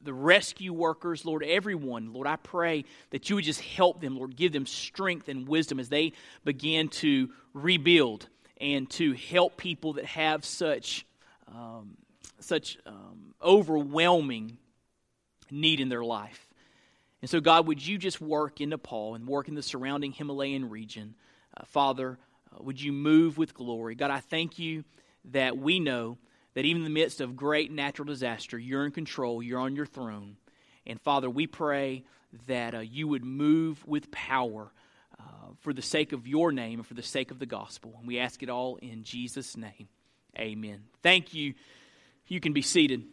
the 0.00 0.14
rescue 0.14 0.72
workers, 0.72 1.24
Lord, 1.24 1.44
everyone. 1.44 2.12
Lord, 2.12 2.26
I 2.26 2.36
pray 2.36 2.84
that 3.10 3.28
you 3.28 3.36
would 3.36 3.44
just 3.44 3.60
help 3.60 4.00
them, 4.00 4.16
Lord, 4.16 4.36
give 4.36 4.52
them 4.52 4.66
strength 4.66 5.28
and 5.28 5.46
wisdom 5.46 5.78
as 5.78 5.88
they 5.88 6.12
begin 6.44 6.88
to 6.88 7.30
rebuild 7.52 8.28
and 8.60 8.88
to 8.90 9.12
help 9.12 9.56
people 9.56 9.94
that 9.94 10.06
have 10.06 10.44
such 10.44 11.04
um, 11.48 11.96
such 12.40 12.78
um, 12.86 13.34
overwhelming 13.42 14.58
need 15.50 15.80
in 15.80 15.88
their 15.88 16.04
life. 16.04 16.48
And 17.22 17.30
so, 17.30 17.40
God, 17.40 17.66
would 17.66 17.84
you 17.84 17.98
just 17.98 18.20
work 18.20 18.60
in 18.60 18.70
Nepal 18.70 19.14
and 19.14 19.26
work 19.26 19.48
in 19.48 19.54
the 19.54 19.62
surrounding 19.62 20.12
Himalayan 20.12 20.68
region? 20.68 21.14
Uh, 21.56 21.64
Father, 21.64 22.18
uh, 22.52 22.62
would 22.62 22.80
you 22.80 22.92
move 22.92 23.38
with 23.38 23.54
glory? 23.54 23.94
God, 23.94 24.10
I 24.10 24.20
thank 24.20 24.58
you 24.58 24.84
that 25.32 25.56
we 25.56 25.80
know 25.80 26.18
that 26.54 26.64
even 26.64 26.82
in 26.82 26.84
the 26.84 27.00
midst 27.00 27.20
of 27.20 27.36
great 27.36 27.70
natural 27.70 28.06
disaster, 28.06 28.58
you're 28.58 28.84
in 28.84 28.92
control, 28.92 29.42
you're 29.42 29.60
on 29.60 29.76
your 29.76 29.86
throne. 29.86 30.36
And 30.86 31.00
Father, 31.00 31.28
we 31.28 31.46
pray 31.46 32.04
that 32.46 32.74
uh, 32.74 32.80
you 32.80 33.08
would 33.08 33.24
move 33.24 33.86
with 33.86 34.10
power 34.10 34.70
uh, 35.18 35.22
for 35.60 35.72
the 35.72 35.82
sake 35.82 36.12
of 36.12 36.26
your 36.26 36.52
name 36.52 36.78
and 36.78 36.86
for 36.86 36.94
the 36.94 37.02
sake 37.02 37.30
of 37.30 37.38
the 37.38 37.46
gospel. 37.46 37.94
And 37.98 38.06
we 38.06 38.18
ask 38.18 38.42
it 38.42 38.50
all 38.50 38.76
in 38.76 39.02
Jesus' 39.02 39.56
name. 39.56 39.88
Amen. 40.38 40.84
Thank 41.02 41.32
you. 41.32 41.54
You 42.26 42.40
can 42.40 42.52
be 42.52 42.62
seated. 42.62 43.04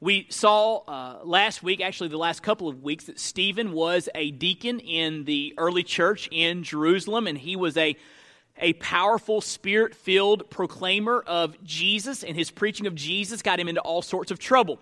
We 0.00 0.26
saw 0.28 0.82
uh, 0.86 1.20
last 1.24 1.62
week, 1.62 1.80
actually 1.80 2.10
the 2.10 2.18
last 2.18 2.42
couple 2.42 2.68
of 2.68 2.82
weeks, 2.82 3.04
that 3.04 3.18
Stephen 3.18 3.72
was 3.72 4.08
a 4.14 4.30
deacon 4.30 4.78
in 4.78 5.24
the 5.24 5.54
early 5.56 5.82
church 5.82 6.28
in 6.30 6.62
Jerusalem, 6.62 7.26
and 7.26 7.38
he 7.38 7.56
was 7.56 7.76
a, 7.76 7.96
a 8.58 8.74
powerful, 8.74 9.40
spirit 9.40 9.94
filled 9.94 10.50
proclaimer 10.50 11.24
of 11.26 11.62
Jesus, 11.64 12.22
and 12.22 12.36
his 12.36 12.50
preaching 12.50 12.86
of 12.86 12.94
Jesus 12.94 13.40
got 13.40 13.58
him 13.58 13.68
into 13.68 13.80
all 13.80 14.02
sorts 14.02 14.30
of 14.30 14.38
trouble. 14.38 14.78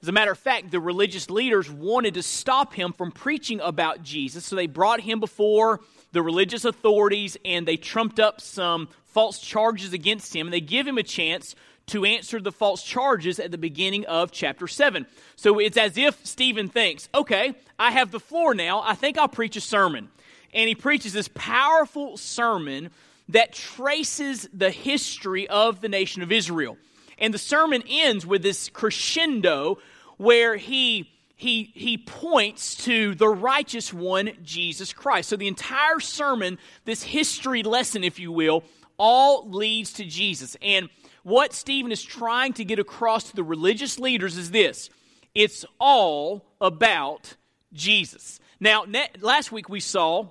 As 0.00 0.08
a 0.08 0.12
matter 0.12 0.32
of 0.32 0.38
fact, 0.38 0.70
the 0.70 0.80
religious 0.80 1.28
leaders 1.28 1.70
wanted 1.70 2.14
to 2.14 2.22
stop 2.22 2.72
him 2.72 2.92
from 2.92 3.10
preaching 3.10 3.60
about 3.60 4.02
Jesus, 4.02 4.44
so 4.44 4.56
they 4.56 4.66
brought 4.66 5.00
him 5.00 5.20
before 5.20 5.80
the 6.12 6.22
religious 6.22 6.64
authorities 6.64 7.36
and 7.44 7.66
they 7.66 7.76
trumped 7.76 8.20
up 8.20 8.40
some 8.40 8.88
false 9.12 9.38
charges 9.38 9.92
against 9.92 10.34
him, 10.34 10.46
and 10.46 10.54
they 10.54 10.60
give 10.60 10.86
him 10.86 10.98
a 10.98 11.02
chance 11.02 11.54
to 11.86 12.04
answer 12.04 12.40
the 12.40 12.52
false 12.52 12.82
charges 12.82 13.38
at 13.38 13.50
the 13.50 13.58
beginning 13.58 14.06
of 14.06 14.32
chapter 14.32 14.68
7. 14.68 15.06
So 15.36 15.58
it's 15.58 15.76
as 15.76 15.98
if 15.98 16.24
Stephen 16.24 16.68
thinks, 16.68 17.08
okay, 17.14 17.54
I 17.78 17.90
have 17.90 18.10
the 18.10 18.20
floor 18.20 18.54
now. 18.54 18.82
I 18.82 18.94
think 18.94 19.18
I'll 19.18 19.28
preach 19.28 19.56
a 19.56 19.60
sermon. 19.60 20.08
And 20.54 20.68
he 20.68 20.74
preaches 20.74 21.12
this 21.12 21.28
powerful 21.34 22.16
sermon 22.16 22.90
that 23.28 23.52
traces 23.52 24.48
the 24.52 24.70
history 24.70 25.48
of 25.48 25.80
the 25.80 25.88
nation 25.88 26.22
of 26.22 26.30
Israel. 26.30 26.76
And 27.18 27.32
the 27.32 27.38
sermon 27.38 27.82
ends 27.88 28.26
with 28.26 28.42
this 28.42 28.68
crescendo 28.68 29.78
where 30.16 30.56
he 30.56 31.08
he, 31.34 31.72
he 31.74 31.98
points 31.98 32.76
to 32.84 33.16
the 33.16 33.28
righteous 33.28 33.92
one, 33.92 34.30
Jesus 34.44 34.92
Christ. 34.92 35.28
So 35.28 35.34
the 35.34 35.48
entire 35.48 35.98
sermon, 35.98 36.56
this 36.84 37.02
history 37.02 37.64
lesson, 37.64 38.04
if 38.04 38.20
you 38.20 38.30
will, 38.30 38.62
all 38.98 39.48
leads 39.50 39.92
to 39.94 40.04
Jesus. 40.04 40.56
And 40.62 40.88
what 41.22 41.52
Stephen 41.52 41.92
is 41.92 42.02
trying 42.02 42.52
to 42.54 42.64
get 42.64 42.78
across 42.78 43.24
to 43.24 43.36
the 43.36 43.44
religious 43.44 43.98
leaders 43.98 44.36
is 44.36 44.50
this 44.50 44.90
it's 45.34 45.64
all 45.80 46.44
about 46.60 47.36
Jesus. 47.72 48.40
Now, 48.60 48.84
last 49.20 49.50
week 49.50 49.68
we 49.68 49.80
saw 49.80 50.28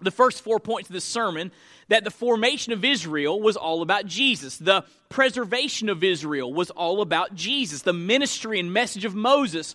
the 0.00 0.10
first 0.10 0.42
four 0.42 0.60
points 0.60 0.88
of 0.88 0.94
this 0.94 1.04
sermon 1.04 1.50
that 1.88 2.04
the 2.04 2.10
formation 2.10 2.72
of 2.72 2.84
Israel 2.84 3.40
was 3.40 3.56
all 3.56 3.82
about 3.82 4.06
Jesus. 4.06 4.56
The 4.56 4.84
preservation 5.08 5.88
of 5.88 6.04
Israel 6.04 6.52
was 6.52 6.70
all 6.70 7.00
about 7.00 7.34
Jesus. 7.34 7.82
The 7.82 7.92
ministry 7.92 8.60
and 8.60 8.72
message 8.72 9.04
of 9.04 9.14
Moses 9.14 9.74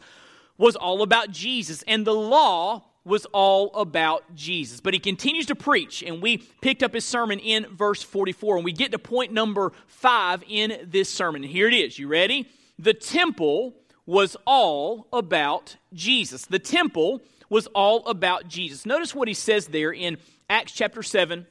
was 0.57 0.75
all 0.75 1.01
about 1.01 1.31
Jesus. 1.31 1.83
And 1.87 2.05
the 2.05 2.13
law 2.13 2.83
was 3.05 3.25
all 3.33 3.73
about 3.75 4.35
Jesus. 4.35 4.79
But 4.79 4.93
he 4.93 4.99
continues 4.99 5.45
to 5.47 5.55
preach, 5.55 6.03
and 6.03 6.21
we 6.21 6.37
picked 6.37 6.83
up 6.83 6.93
his 6.93 7.05
sermon 7.05 7.39
in 7.39 7.65
verse 7.67 8.01
44, 8.01 8.57
and 8.57 8.65
we 8.65 8.71
get 8.71 8.91
to 8.91 8.99
point 8.99 9.33
number 9.33 9.73
five 9.87 10.43
in 10.47 10.87
this 10.87 11.09
sermon. 11.09 11.43
And 11.43 11.51
here 11.51 11.67
it 11.67 11.73
is. 11.73 11.99
You 11.99 12.07
ready? 12.07 12.47
The 12.79 12.93
temple 12.93 13.75
was 14.05 14.35
all 14.45 15.07
about 15.11 15.75
Jesus. 15.93 16.45
The 16.45 16.59
temple 16.59 17.21
was 17.49 17.67
all 17.67 18.05
about 18.07 18.47
Jesus. 18.47 18.85
Notice 18.85 19.13
what 19.13 19.27
he 19.27 19.33
says 19.33 19.67
there 19.67 19.91
in 19.91 20.17
Acts 20.49 20.71
chapter 20.71 21.03
7, 21.03 21.45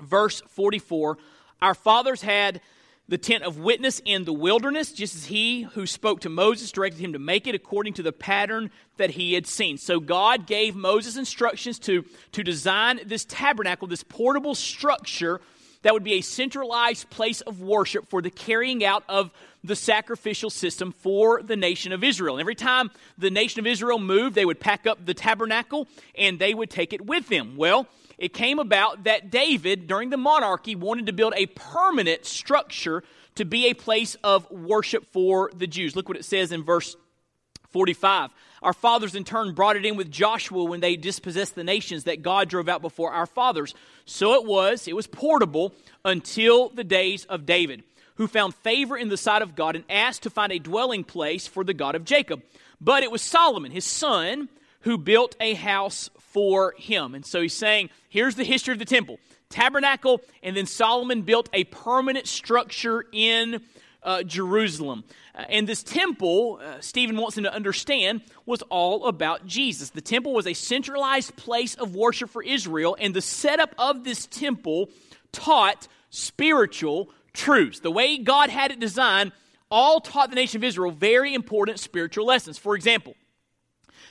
verse 0.00 0.42
44. 0.48 1.18
Our 1.62 1.74
fathers 1.74 2.22
had 2.22 2.60
the 3.08 3.18
tent 3.18 3.44
of 3.44 3.58
witness 3.58 4.00
in 4.04 4.24
the 4.24 4.32
wilderness, 4.32 4.92
just 4.92 5.14
as 5.14 5.26
he 5.26 5.62
who 5.62 5.86
spoke 5.86 6.20
to 6.20 6.28
Moses 6.30 6.72
directed 6.72 7.00
him 7.00 7.12
to 7.12 7.18
make 7.18 7.46
it 7.46 7.54
according 7.54 7.92
to 7.94 8.02
the 8.02 8.12
pattern 8.12 8.70
that 8.96 9.10
he 9.10 9.34
had 9.34 9.46
seen. 9.46 9.76
So 9.76 10.00
God 10.00 10.46
gave 10.46 10.74
Moses 10.74 11.16
instructions 11.16 11.78
to, 11.80 12.04
to 12.32 12.42
design 12.42 13.00
this 13.04 13.26
tabernacle, 13.26 13.88
this 13.88 14.02
portable 14.02 14.54
structure 14.54 15.40
that 15.82 15.92
would 15.92 16.04
be 16.04 16.14
a 16.14 16.22
centralized 16.22 17.10
place 17.10 17.42
of 17.42 17.60
worship 17.60 18.08
for 18.08 18.22
the 18.22 18.30
carrying 18.30 18.82
out 18.82 19.04
of 19.06 19.30
the 19.62 19.76
sacrificial 19.76 20.48
system 20.48 20.92
for 20.92 21.42
the 21.42 21.56
nation 21.56 21.92
of 21.92 22.02
Israel. 22.02 22.36
And 22.36 22.40
every 22.40 22.54
time 22.54 22.90
the 23.18 23.30
nation 23.30 23.60
of 23.60 23.66
Israel 23.66 23.98
moved, 23.98 24.34
they 24.34 24.46
would 24.46 24.60
pack 24.60 24.86
up 24.86 25.04
the 25.04 25.14
tabernacle 25.14 25.86
and 26.16 26.38
they 26.38 26.54
would 26.54 26.70
take 26.70 26.94
it 26.94 27.04
with 27.04 27.28
them. 27.28 27.56
Well, 27.58 27.86
it 28.18 28.32
came 28.32 28.58
about 28.58 29.04
that 29.04 29.30
David, 29.30 29.86
during 29.86 30.10
the 30.10 30.16
monarchy, 30.16 30.74
wanted 30.76 31.06
to 31.06 31.12
build 31.12 31.34
a 31.36 31.46
permanent 31.46 32.24
structure 32.24 33.02
to 33.34 33.44
be 33.44 33.66
a 33.66 33.74
place 33.74 34.16
of 34.22 34.50
worship 34.50 35.06
for 35.12 35.50
the 35.56 35.66
Jews. 35.66 35.96
Look 35.96 36.08
what 36.08 36.18
it 36.18 36.24
says 36.24 36.52
in 36.52 36.62
verse 36.62 36.96
45. 37.70 38.30
Our 38.62 38.72
fathers 38.72 39.14
in 39.14 39.24
turn 39.24 39.52
brought 39.52 39.76
it 39.76 39.84
in 39.84 39.96
with 39.96 40.10
Joshua 40.10 40.64
when 40.64 40.80
they 40.80 40.96
dispossessed 40.96 41.56
the 41.56 41.64
nations 41.64 42.04
that 42.04 42.22
God 42.22 42.48
drove 42.48 42.68
out 42.68 42.80
before 42.80 43.12
our 43.12 43.26
fathers. 43.26 43.74
So 44.06 44.34
it 44.34 44.46
was, 44.46 44.86
it 44.86 44.94
was 44.94 45.08
portable 45.08 45.74
until 46.04 46.68
the 46.68 46.84
days 46.84 47.24
of 47.24 47.46
David, 47.46 47.82
who 48.14 48.28
found 48.28 48.54
favor 48.54 48.96
in 48.96 49.08
the 49.08 49.16
sight 49.16 49.42
of 49.42 49.56
God 49.56 49.74
and 49.74 49.84
asked 49.90 50.22
to 50.22 50.30
find 50.30 50.52
a 50.52 50.60
dwelling 50.60 51.02
place 51.02 51.48
for 51.48 51.64
the 51.64 51.74
God 51.74 51.96
of 51.96 52.04
Jacob. 52.04 52.42
But 52.80 53.02
it 53.02 53.10
was 53.10 53.22
Solomon, 53.22 53.72
his 53.72 53.84
son, 53.84 54.48
who 54.82 54.96
built 54.96 55.34
a 55.40 55.54
house 55.54 56.10
for 56.34 56.74
him. 56.76 57.14
And 57.14 57.24
so 57.24 57.40
he's 57.40 57.54
saying, 57.54 57.88
here's 58.10 58.34
the 58.34 58.44
history 58.44 58.72
of 58.72 58.78
the 58.78 58.84
temple 58.84 59.18
tabernacle, 59.50 60.20
and 60.42 60.56
then 60.56 60.66
Solomon 60.66 61.22
built 61.22 61.48
a 61.52 61.62
permanent 61.64 62.26
structure 62.26 63.06
in 63.12 63.62
uh, 64.02 64.24
Jerusalem. 64.24 65.04
Uh, 65.32 65.44
and 65.48 65.68
this 65.68 65.82
temple, 65.84 66.60
uh, 66.62 66.80
Stephen 66.80 67.16
wants 67.16 67.38
him 67.38 67.44
to 67.44 67.54
understand, 67.54 68.22
was 68.46 68.62
all 68.62 69.06
about 69.06 69.46
Jesus. 69.46 69.90
The 69.90 70.00
temple 70.00 70.32
was 70.32 70.48
a 70.48 70.54
centralized 70.54 71.36
place 71.36 71.76
of 71.76 71.94
worship 71.94 72.30
for 72.30 72.42
Israel, 72.42 72.96
and 72.98 73.14
the 73.14 73.22
setup 73.22 73.74
of 73.78 74.02
this 74.02 74.26
temple 74.26 74.90
taught 75.30 75.86
spiritual 76.10 77.10
truths. 77.32 77.78
The 77.78 77.92
way 77.92 78.18
God 78.18 78.50
had 78.50 78.72
it 78.72 78.80
designed, 78.80 79.30
all 79.70 80.00
taught 80.00 80.30
the 80.30 80.36
nation 80.36 80.58
of 80.58 80.64
Israel 80.64 80.90
very 80.90 81.32
important 81.32 81.78
spiritual 81.78 82.26
lessons. 82.26 82.58
For 82.58 82.74
example, 82.74 83.14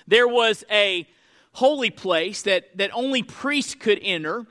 there 0.07 0.27
was 0.27 0.63
a 0.71 1.07
holy 1.53 1.89
place 1.89 2.43
that, 2.43 2.77
that 2.77 2.91
only 2.93 3.23
priests 3.23 3.75
could 3.75 3.99
enter, 4.01 4.45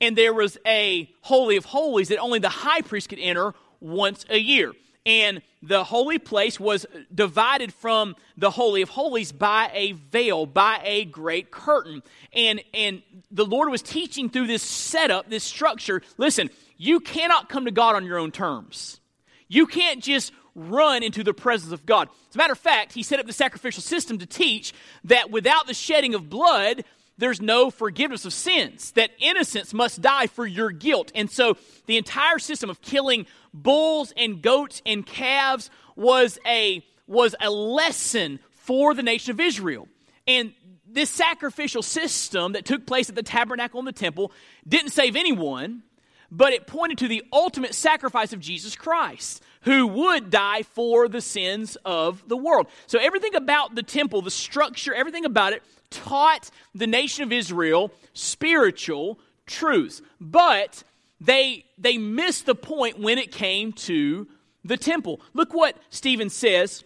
and 0.00 0.16
there 0.16 0.34
was 0.34 0.58
a 0.66 1.10
holy 1.22 1.56
of 1.56 1.64
holies 1.64 2.08
that 2.08 2.18
only 2.18 2.38
the 2.38 2.48
high 2.48 2.82
priest 2.82 3.08
could 3.08 3.18
enter 3.18 3.54
once 3.80 4.24
a 4.28 4.38
year. 4.38 4.72
And 5.06 5.40
the 5.62 5.84
holy 5.84 6.18
place 6.18 6.60
was 6.60 6.84
divided 7.14 7.72
from 7.72 8.14
the 8.36 8.50
holy 8.50 8.82
of 8.82 8.90
holies 8.90 9.32
by 9.32 9.70
a 9.72 9.92
veil, 9.92 10.44
by 10.44 10.80
a 10.84 11.06
great 11.06 11.50
curtain. 11.50 12.02
And 12.32 12.60
and 12.74 13.02
the 13.30 13.46
Lord 13.46 13.70
was 13.70 13.80
teaching 13.80 14.28
through 14.28 14.48
this 14.48 14.62
setup, 14.62 15.30
this 15.30 15.44
structure. 15.44 16.02
Listen, 16.18 16.50
you 16.76 17.00
cannot 17.00 17.48
come 17.48 17.64
to 17.64 17.70
God 17.70 17.96
on 17.96 18.04
your 18.04 18.18
own 18.18 18.30
terms. 18.30 19.00
You 19.48 19.66
can't 19.66 20.02
just 20.02 20.32
run 20.58 21.02
into 21.02 21.22
the 21.22 21.32
presence 21.32 21.72
of 21.72 21.86
God. 21.86 22.08
As 22.28 22.34
a 22.34 22.38
matter 22.38 22.52
of 22.52 22.58
fact, 22.58 22.92
he 22.92 23.02
set 23.02 23.20
up 23.20 23.26
the 23.26 23.32
sacrificial 23.32 23.82
system 23.82 24.18
to 24.18 24.26
teach 24.26 24.72
that 25.04 25.30
without 25.30 25.66
the 25.66 25.74
shedding 25.74 26.14
of 26.14 26.28
blood, 26.28 26.84
there's 27.16 27.40
no 27.40 27.70
forgiveness 27.70 28.24
of 28.24 28.32
sins, 28.32 28.92
that 28.92 29.10
innocence 29.18 29.74
must 29.74 30.00
die 30.00 30.26
for 30.28 30.46
your 30.46 30.70
guilt. 30.70 31.10
And 31.14 31.30
so 31.30 31.56
the 31.86 31.96
entire 31.96 32.38
system 32.38 32.70
of 32.70 32.80
killing 32.80 33.26
bulls 33.52 34.12
and 34.16 34.40
goats 34.40 34.82
and 34.86 35.04
calves 35.04 35.70
was 35.96 36.38
a, 36.46 36.84
was 37.06 37.34
a 37.40 37.50
lesson 37.50 38.38
for 38.50 38.94
the 38.94 39.02
nation 39.02 39.32
of 39.32 39.40
Israel. 39.40 39.88
And 40.26 40.52
this 40.86 41.10
sacrificial 41.10 41.82
system 41.82 42.52
that 42.52 42.64
took 42.64 42.86
place 42.86 43.08
at 43.08 43.14
the 43.14 43.22
tabernacle 43.22 43.78
and 43.78 43.88
the 43.88 43.92
temple 43.92 44.32
didn't 44.66 44.90
save 44.90 45.16
anyone, 45.16 45.82
but 46.30 46.52
it 46.52 46.66
pointed 46.66 46.98
to 46.98 47.08
the 47.08 47.24
ultimate 47.32 47.74
sacrifice 47.74 48.32
of 48.32 48.40
Jesus 48.40 48.76
Christ 48.76 49.42
who 49.68 49.86
would 49.86 50.30
die 50.30 50.62
for 50.62 51.08
the 51.08 51.20
sins 51.20 51.76
of 51.84 52.26
the 52.26 52.38
world. 52.38 52.68
So 52.86 52.98
everything 52.98 53.34
about 53.34 53.74
the 53.74 53.82
temple, 53.82 54.22
the 54.22 54.30
structure, 54.30 54.94
everything 54.94 55.26
about 55.26 55.52
it 55.52 55.62
taught 55.90 56.48
the 56.74 56.86
nation 56.86 57.22
of 57.22 57.32
Israel 57.32 57.92
spiritual 58.14 59.20
truths. 59.44 60.00
But 60.22 60.82
they 61.20 61.66
they 61.76 61.98
missed 61.98 62.46
the 62.46 62.54
point 62.54 62.98
when 62.98 63.18
it 63.18 63.30
came 63.30 63.74
to 63.74 64.26
the 64.64 64.78
temple. 64.78 65.20
Look 65.34 65.52
what 65.52 65.76
Stephen 65.90 66.30
says 66.30 66.82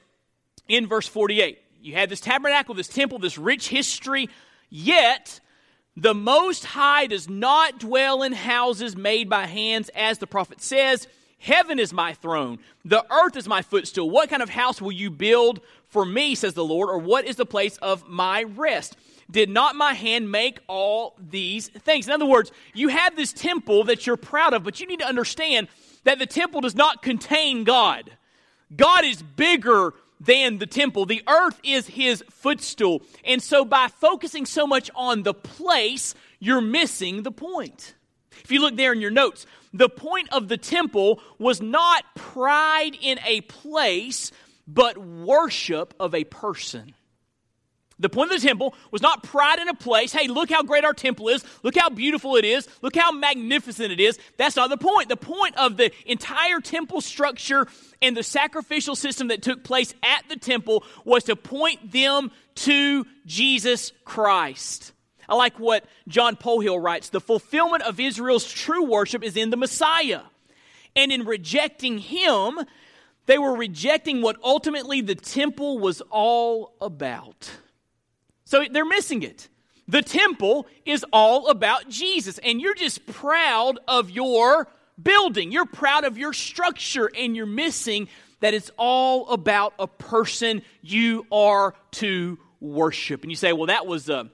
in 0.67 0.89
verse 0.89 1.07
48. 1.07 1.61
You 1.83 1.95
have 1.95 2.09
this 2.09 2.21
tabernacle, 2.21 2.75
this 2.75 2.89
temple, 2.89 3.21
this 3.21 3.39
rich 3.39 3.69
history, 3.69 4.29
yet 4.71 5.39
the 5.97 6.15
Most 6.15 6.65
High 6.65 7.07
does 7.07 7.29
not 7.29 7.79
dwell 7.79 8.25
in 8.25 8.33
houses 8.33 8.97
made 8.97 9.29
by 9.31 9.47
hands, 9.47 9.89
as 9.95 10.19
the 10.19 10.27
prophet 10.27 10.61
says. 10.61 11.07
Heaven 11.43 11.81
is 11.81 11.93
my 11.93 12.15
throne, 12.15 12.61
the 12.85 13.05
earth 13.13 13.37
is 13.37 13.49
my 13.49 13.63
footstool. 13.63 14.09
What 14.09 14.31
kind 14.31 14.45
of 14.45 14.49
house 14.49 14.81
will 14.81 14.93
you 14.93 15.11
build 15.11 15.59
for 15.89 16.05
me, 16.05 16.37
says 16.37 16.55
the 16.55 16.65
Lord, 16.65 16.89
or 16.89 16.99
what 16.99 17.25
is 17.25 17.35
the 17.35 17.45
place 17.45 17.79
of 17.79 18.09
my 18.09 18.45
rest? 18.45 18.97
Did 19.29 19.51
not 19.51 19.75
my 19.75 19.93
hand 19.93 20.31
make 20.31 20.61
all 20.69 21.17
these 21.19 21.67
things? 21.67 22.07
In 22.07 22.13
other 22.13 22.27
words, 22.27 22.53
you 22.75 22.89
have 22.89 23.17
this 23.17 23.33
temple 23.33 23.83
that 23.85 24.07
you're 24.07 24.17
proud 24.17 24.55
of, 24.55 24.63
but 24.63 24.79
you 24.79 24.87
need 24.87 25.01
to 25.01 25.07
understand 25.07 25.67
that 26.05 26.21
the 26.21 26.27
temple 26.27 26.61
does 26.61 26.77
not 26.77 27.03
contain 27.03 27.65
God. 27.65 28.13
God 28.77 29.05
is 29.05 29.21
bigger 29.21 29.95
than 30.21 30.59
the 30.59 30.67
temple. 30.67 31.07
The 31.07 31.25
earth 31.29 31.59
is 31.65 31.89
his 31.89 32.23
footstool. 32.31 33.03
And 33.25 33.43
so 33.43 33.65
by 33.65 33.89
focusing 33.89 34.47
so 34.47 34.65
much 34.65 34.93
on 34.95 35.25
the 35.25 35.35
place, 35.35 36.15
you're 36.39 36.61
missing 36.61 37.25
the 37.25 37.33
point. 37.33 37.95
If 38.45 38.51
you 38.51 38.61
look 38.61 38.77
there 38.77 38.93
in 38.93 39.01
your 39.01 39.11
notes, 39.11 39.47
the 39.73 39.89
point 39.89 40.33
of 40.33 40.49
the 40.49 40.59
temple 40.59 41.21
was 41.39 41.61
not 41.61 42.05
pride 42.15 42.97
in 43.01 43.19
a 43.25 43.41
place, 43.43 44.33
but 44.67 44.99
worship 44.99 45.95
of 45.99 46.15
a 46.15 46.25
person. 46.25 46.95
The 47.99 48.09
point 48.09 48.33
of 48.33 48.41
the 48.41 48.47
temple 48.47 48.75
was 48.91 49.01
not 49.01 49.23
pride 49.23 49.61
in 49.61 49.69
a 49.69 49.75
place. 49.75 50.13
Hey, 50.13 50.27
look 50.27 50.51
how 50.51 50.65
great 50.65 50.85
our 50.85 50.93
temple 50.93 51.29
is. 51.29 51.45
Look 51.63 51.77
how 51.77 51.89
beautiful 51.89 52.35
it 52.35 52.45
is. 52.45 52.69
Look 52.83 52.97
how 52.97 53.13
magnificent 53.13 53.93
it 53.93 54.01
is. 54.01 54.19
That's 54.37 54.57
not 54.57 54.71
the 54.71 54.77
point. 54.77 55.09
The 55.09 55.17
point 55.17 55.57
of 55.57 55.77
the 55.77 55.93
entire 56.05 56.61
temple 56.61 57.01
structure 57.01 57.69
and 58.01 58.17
the 58.17 58.25
sacrificial 58.25 58.97
system 58.97 59.29
that 59.29 59.43
took 59.43 59.63
place 59.63 59.95
at 60.03 60.29
the 60.29 60.37
temple 60.37 60.85
was 61.05 61.25
to 61.25 61.37
point 61.37 61.93
them 61.93 62.33
to 62.57 63.07
Jesus 63.25 63.93
Christ. 64.05 64.93
I 65.33 65.35
like 65.35 65.59
what 65.59 65.87
John 66.09 66.37
Polhill 66.37 66.83
writes 66.83 67.09
the 67.09 67.21
fulfillment 67.21 67.85
of 67.85 67.99
Israel's 67.99 68.45
true 68.45 68.85
worship 68.85 69.25
is 69.25 69.35
in 69.35 69.49
the 69.49 69.57
Messiah. 69.57 70.21
And 70.95 71.11
in 71.11 71.25
rejecting 71.25 71.97
him, 71.97 72.59
they 73.25 73.39
were 73.39 73.57
rejecting 73.57 74.21
what 74.21 74.37
ultimately 74.45 75.01
the 75.01 75.15
temple 75.15 75.79
was 75.79 76.03
all 76.11 76.75
about. 76.83 77.51
So 78.45 78.63
they're 78.71 78.85
missing 78.85 79.23
it. 79.23 79.49
The 79.89 80.03
temple 80.03 80.67
is 80.85 81.03
all 81.15 81.49
about 81.49 81.89
Jesus, 81.89 82.37
and 82.37 82.61
you're 82.61 82.75
just 82.75 83.07
proud 83.07 83.79
of 83.89 84.11
your 84.11 84.69
building. 85.03 85.51
You're 85.51 85.65
proud 85.65 86.05
of 86.05 86.19
your 86.19 86.35
structure, 86.35 87.11
and 87.17 87.35
you're 87.35 87.47
missing 87.47 88.09
that 88.41 88.53
it's 88.53 88.71
all 88.77 89.31
about 89.31 89.73
a 89.79 89.87
person 89.87 90.61
you 90.83 91.27
are 91.33 91.75
to 91.93 92.39
worship. 92.61 93.23
And 93.23 93.33
you 93.33 93.37
say, 93.37 93.55
well, 93.55 93.69
that 93.69 93.87
was 93.87 94.11
a 94.11 94.31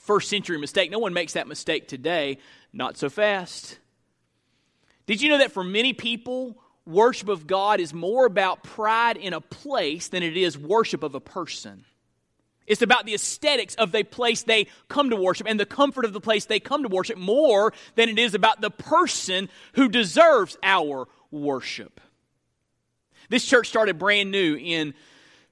first 0.00 0.28
century 0.28 0.58
mistake. 0.58 0.90
No 0.90 0.98
one 0.98 1.12
makes 1.12 1.34
that 1.34 1.46
mistake 1.46 1.88
today. 1.88 2.38
Not 2.72 2.96
so 2.96 3.08
fast. 3.08 3.78
Did 5.06 5.22
you 5.22 5.28
know 5.28 5.38
that 5.38 5.52
for 5.52 5.64
many 5.64 5.92
people, 5.92 6.56
worship 6.86 7.28
of 7.28 7.46
God 7.46 7.80
is 7.80 7.92
more 7.92 8.26
about 8.26 8.62
pride 8.62 9.16
in 9.16 9.32
a 9.32 9.40
place 9.40 10.08
than 10.08 10.22
it 10.22 10.36
is 10.36 10.56
worship 10.56 11.02
of 11.02 11.14
a 11.14 11.20
person? 11.20 11.84
It's 12.66 12.82
about 12.82 13.04
the 13.04 13.14
aesthetics 13.14 13.74
of 13.74 13.90
the 13.90 14.04
place 14.04 14.44
they 14.44 14.68
come 14.88 15.10
to 15.10 15.16
worship 15.16 15.48
and 15.48 15.58
the 15.58 15.66
comfort 15.66 16.04
of 16.04 16.12
the 16.12 16.20
place 16.20 16.44
they 16.44 16.60
come 16.60 16.82
to 16.84 16.88
worship 16.88 17.18
more 17.18 17.72
than 17.96 18.08
it 18.08 18.18
is 18.18 18.34
about 18.34 18.60
the 18.60 18.70
person 18.70 19.48
who 19.74 19.88
deserves 19.88 20.56
our 20.62 21.08
worship. 21.32 22.00
This 23.28 23.44
church 23.44 23.68
started 23.68 23.98
brand 23.98 24.30
new 24.30 24.56
in 24.56 24.94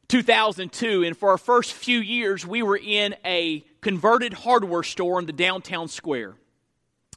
2002, 0.09 1.03
and 1.03 1.17
for 1.17 1.31
our 1.31 1.39
first 1.39 1.73
few 1.73 1.99
years, 1.99 2.47
we 2.47 2.63
were 2.63 2.79
in 2.79 3.15
a 3.25 3.65
converted 3.81 4.33
hardware 4.33 4.83
store 4.83 5.19
in 5.19 5.27
the 5.27 5.33
downtown 5.33 5.89
square. 5.89 6.35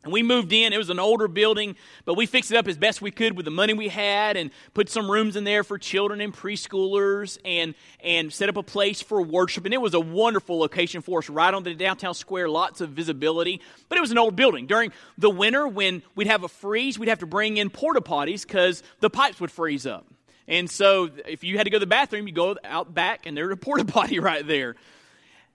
And 0.04 0.12
we 0.12 0.24
moved 0.24 0.52
in. 0.52 0.74
It 0.74 0.78
was 0.78 0.90
an 0.90 1.00
older 1.00 1.28
building, 1.28 1.76
but 2.06 2.16
we 2.16 2.26
fixed 2.26 2.52
it 2.52 2.58
up 2.58 2.68
as 2.68 2.76
best 2.76 3.04
we 3.04 3.12
could 3.12 3.38
with 3.38 3.46
the 3.46 3.52
money 3.52 3.74
we 3.74 3.88
had 3.88 4.36
and 4.36 4.50
put 4.74 4.90
some 4.90 5.12
rooms 5.12 5.36
in 5.36 5.44
there 5.44 5.64
for 5.64 5.78
children 5.78 6.22
and 6.22 6.34
preschoolers 6.34 7.38
and, 7.46 7.76
and 8.04 8.34
set 8.34 8.50
up 8.50 8.58
a 8.58 8.64
place 8.64 9.00
for 9.00 9.22
worship. 9.22 9.64
And 9.66 9.76
it 9.76 9.82
was 9.82 9.94
a 9.94 10.00
wonderful 10.00 10.58
location 10.58 11.04
for 11.04 11.20
us 11.20 11.30
right 11.30 11.54
on 11.54 11.62
the 11.62 11.76
downtown 11.76 12.16
square, 12.16 12.50
lots 12.50 12.82
of 12.82 12.90
visibility. 12.90 13.62
But 13.90 14.00
it 14.00 14.02
was 14.02 14.10
an 14.10 14.18
old 14.18 14.36
building. 14.36 14.66
During 14.66 14.92
the 15.20 15.30
winter, 15.30 15.68
when 15.68 16.02
we'd 16.16 16.28
have 16.28 16.44
a 16.44 16.50
freeze, 16.50 16.98
we'd 16.98 17.10
have 17.10 17.20
to 17.20 17.28
bring 17.28 17.58
in 17.58 17.70
porta 17.70 18.02
potties 18.02 18.42
because 18.42 18.82
the 19.02 19.10
pipes 19.12 19.40
would 19.40 19.52
freeze 19.52 19.86
up. 19.86 20.08
And 20.48 20.68
so 20.68 21.12
if 21.28 21.44
you 21.44 21.58
had 21.58 21.66
to 21.66 21.70
go 21.70 21.76
to 21.76 21.80
the 21.80 21.86
bathroom, 21.86 22.28
you 22.28 22.34
go 22.34 22.58
out 22.64 22.92
back 22.92 23.28
and 23.28 23.38
there's 23.38 23.54
a 23.54 23.58
porta 23.58 23.86
potty 23.86 24.18
right 24.18 24.46
there. 24.48 24.76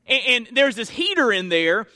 And, 0.08 0.22
and, 0.28 0.56
there's 0.56 0.76
this 0.76 0.88
heater 0.88 1.32
in 1.32 1.48
there 1.48 1.88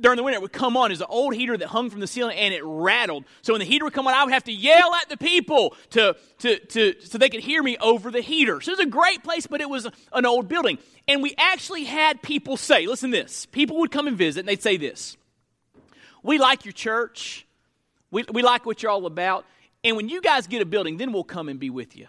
during 0.00 0.16
the 0.16 0.22
winter. 0.22 0.36
It 0.36 0.42
would 0.42 0.52
come 0.52 0.76
on. 0.76 0.92
It's 0.92 1.00
an 1.00 1.06
old 1.08 1.34
heater 1.34 1.56
that 1.56 1.66
hung 1.68 1.90
from 1.90 2.00
the 2.00 2.06
ceiling 2.06 2.36
and 2.36 2.54
it 2.54 2.62
rattled. 2.64 3.24
So 3.42 3.52
when 3.52 3.60
the 3.60 3.66
heater 3.66 3.84
would 3.84 3.94
come 3.94 4.06
on, 4.06 4.14
I 4.14 4.22
would 4.24 4.32
have 4.32 4.44
to 4.44 4.52
yell 4.52 4.94
at 4.94 5.08
the 5.08 5.16
people 5.16 5.74
to, 5.90 6.16
to, 6.38 6.58
to, 6.58 6.94
so 7.02 7.18
they 7.18 7.28
could 7.28 7.40
hear 7.40 7.62
me 7.62 7.76
over 7.78 8.10
the 8.10 8.20
heater. 8.20 8.60
So 8.60 8.72
it 8.72 8.78
was 8.78 8.86
a 8.86 8.90
great 8.90 9.24
place, 9.24 9.46
but 9.46 9.60
it 9.60 9.68
was 9.68 9.88
an 10.12 10.24
old 10.24 10.48
building. 10.48 10.78
And 11.08 11.22
we 11.22 11.34
actually 11.36 11.84
had 11.84 12.22
people 12.22 12.56
say, 12.56 12.86
listen 12.86 13.10
this. 13.10 13.46
People 13.46 13.78
would 13.80 13.90
come 13.90 14.06
and 14.06 14.16
visit 14.16 14.40
and 14.40 14.48
they'd 14.48 14.62
say 14.62 14.76
this. 14.76 15.16
We 16.22 16.38
like 16.38 16.64
your 16.64 16.72
church. 16.72 17.46
We, 18.10 18.24
we 18.32 18.42
like 18.42 18.66
what 18.66 18.82
you're 18.82 18.92
all 18.92 19.06
about. 19.06 19.44
And 19.82 19.96
when 19.96 20.08
you 20.08 20.20
guys 20.20 20.46
get 20.46 20.62
a 20.62 20.66
building, 20.66 20.96
then 20.96 21.12
we'll 21.12 21.24
come 21.24 21.48
and 21.48 21.58
be 21.58 21.70
with 21.70 21.96
you. 21.96 22.06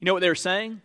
You 0.00 0.06
know 0.06 0.14
what 0.14 0.20
they 0.20 0.28
were 0.28 0.34
saying? 0.34 0.80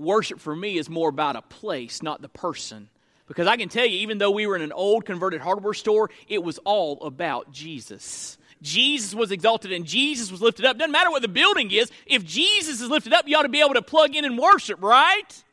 Worship 0.00 0.40
for 0.40 0.54
me 0.54 0.78
is 0.78 0.88
more 0.88 1.08
about 1.08 1.36
a 1.36 1.42
place, 1.42 2.02
not 2.02 2.22
the 2.22 2.28
person. 2.28 2.88
Because 3.28 3.46
I 3.46 3.56
can 3.56 3.68
tell 3.68 3.86
you, 3.86 3.98
even 3.98 4.18
though 4.18 4.32
we 4.32 4.46
were 4.46 4.56
in 4.56 4.62
an 4.62 4.72
old 4.72 5.04
converted 5.04 5.40
hardware 5.40 5.74
store, 5.74 6.10
it 6.28 6.42
was 6.42 6.58
all 6.64 7.00
about 7.02 7.52
Jesus. 7.52 8.38
Jesus 8.62 9.14
was 9.14 9.30
exalted 9.30 9.72
and 9.72 9.84
Jesus 9.84 10.30
was 10.30 10.42
lifted 10.42 10.64
up. 10.64 10.78
Doesn't 10.78 10.90
matter 10.90 11.10
what 11.10 11.22
the 11.22 11.28
building 11.28 11.70
is, 11.70 11.90
if 12.06 12.24
Jesus 12.24 12.80
is 12.80 12.88
lifted 12.88 13.12
up, 13.12 13.28
you 13.28 13.36
ought 13.36 13.42
to 13.42 13.48
be 13.48 13.60
able 13.60 13.74
to 13.74 13.82
plug 13.82 14.16
in 14.16 14.24
and 14.24 14.36
worship, 14.36 14.82
right? 14.82 15.44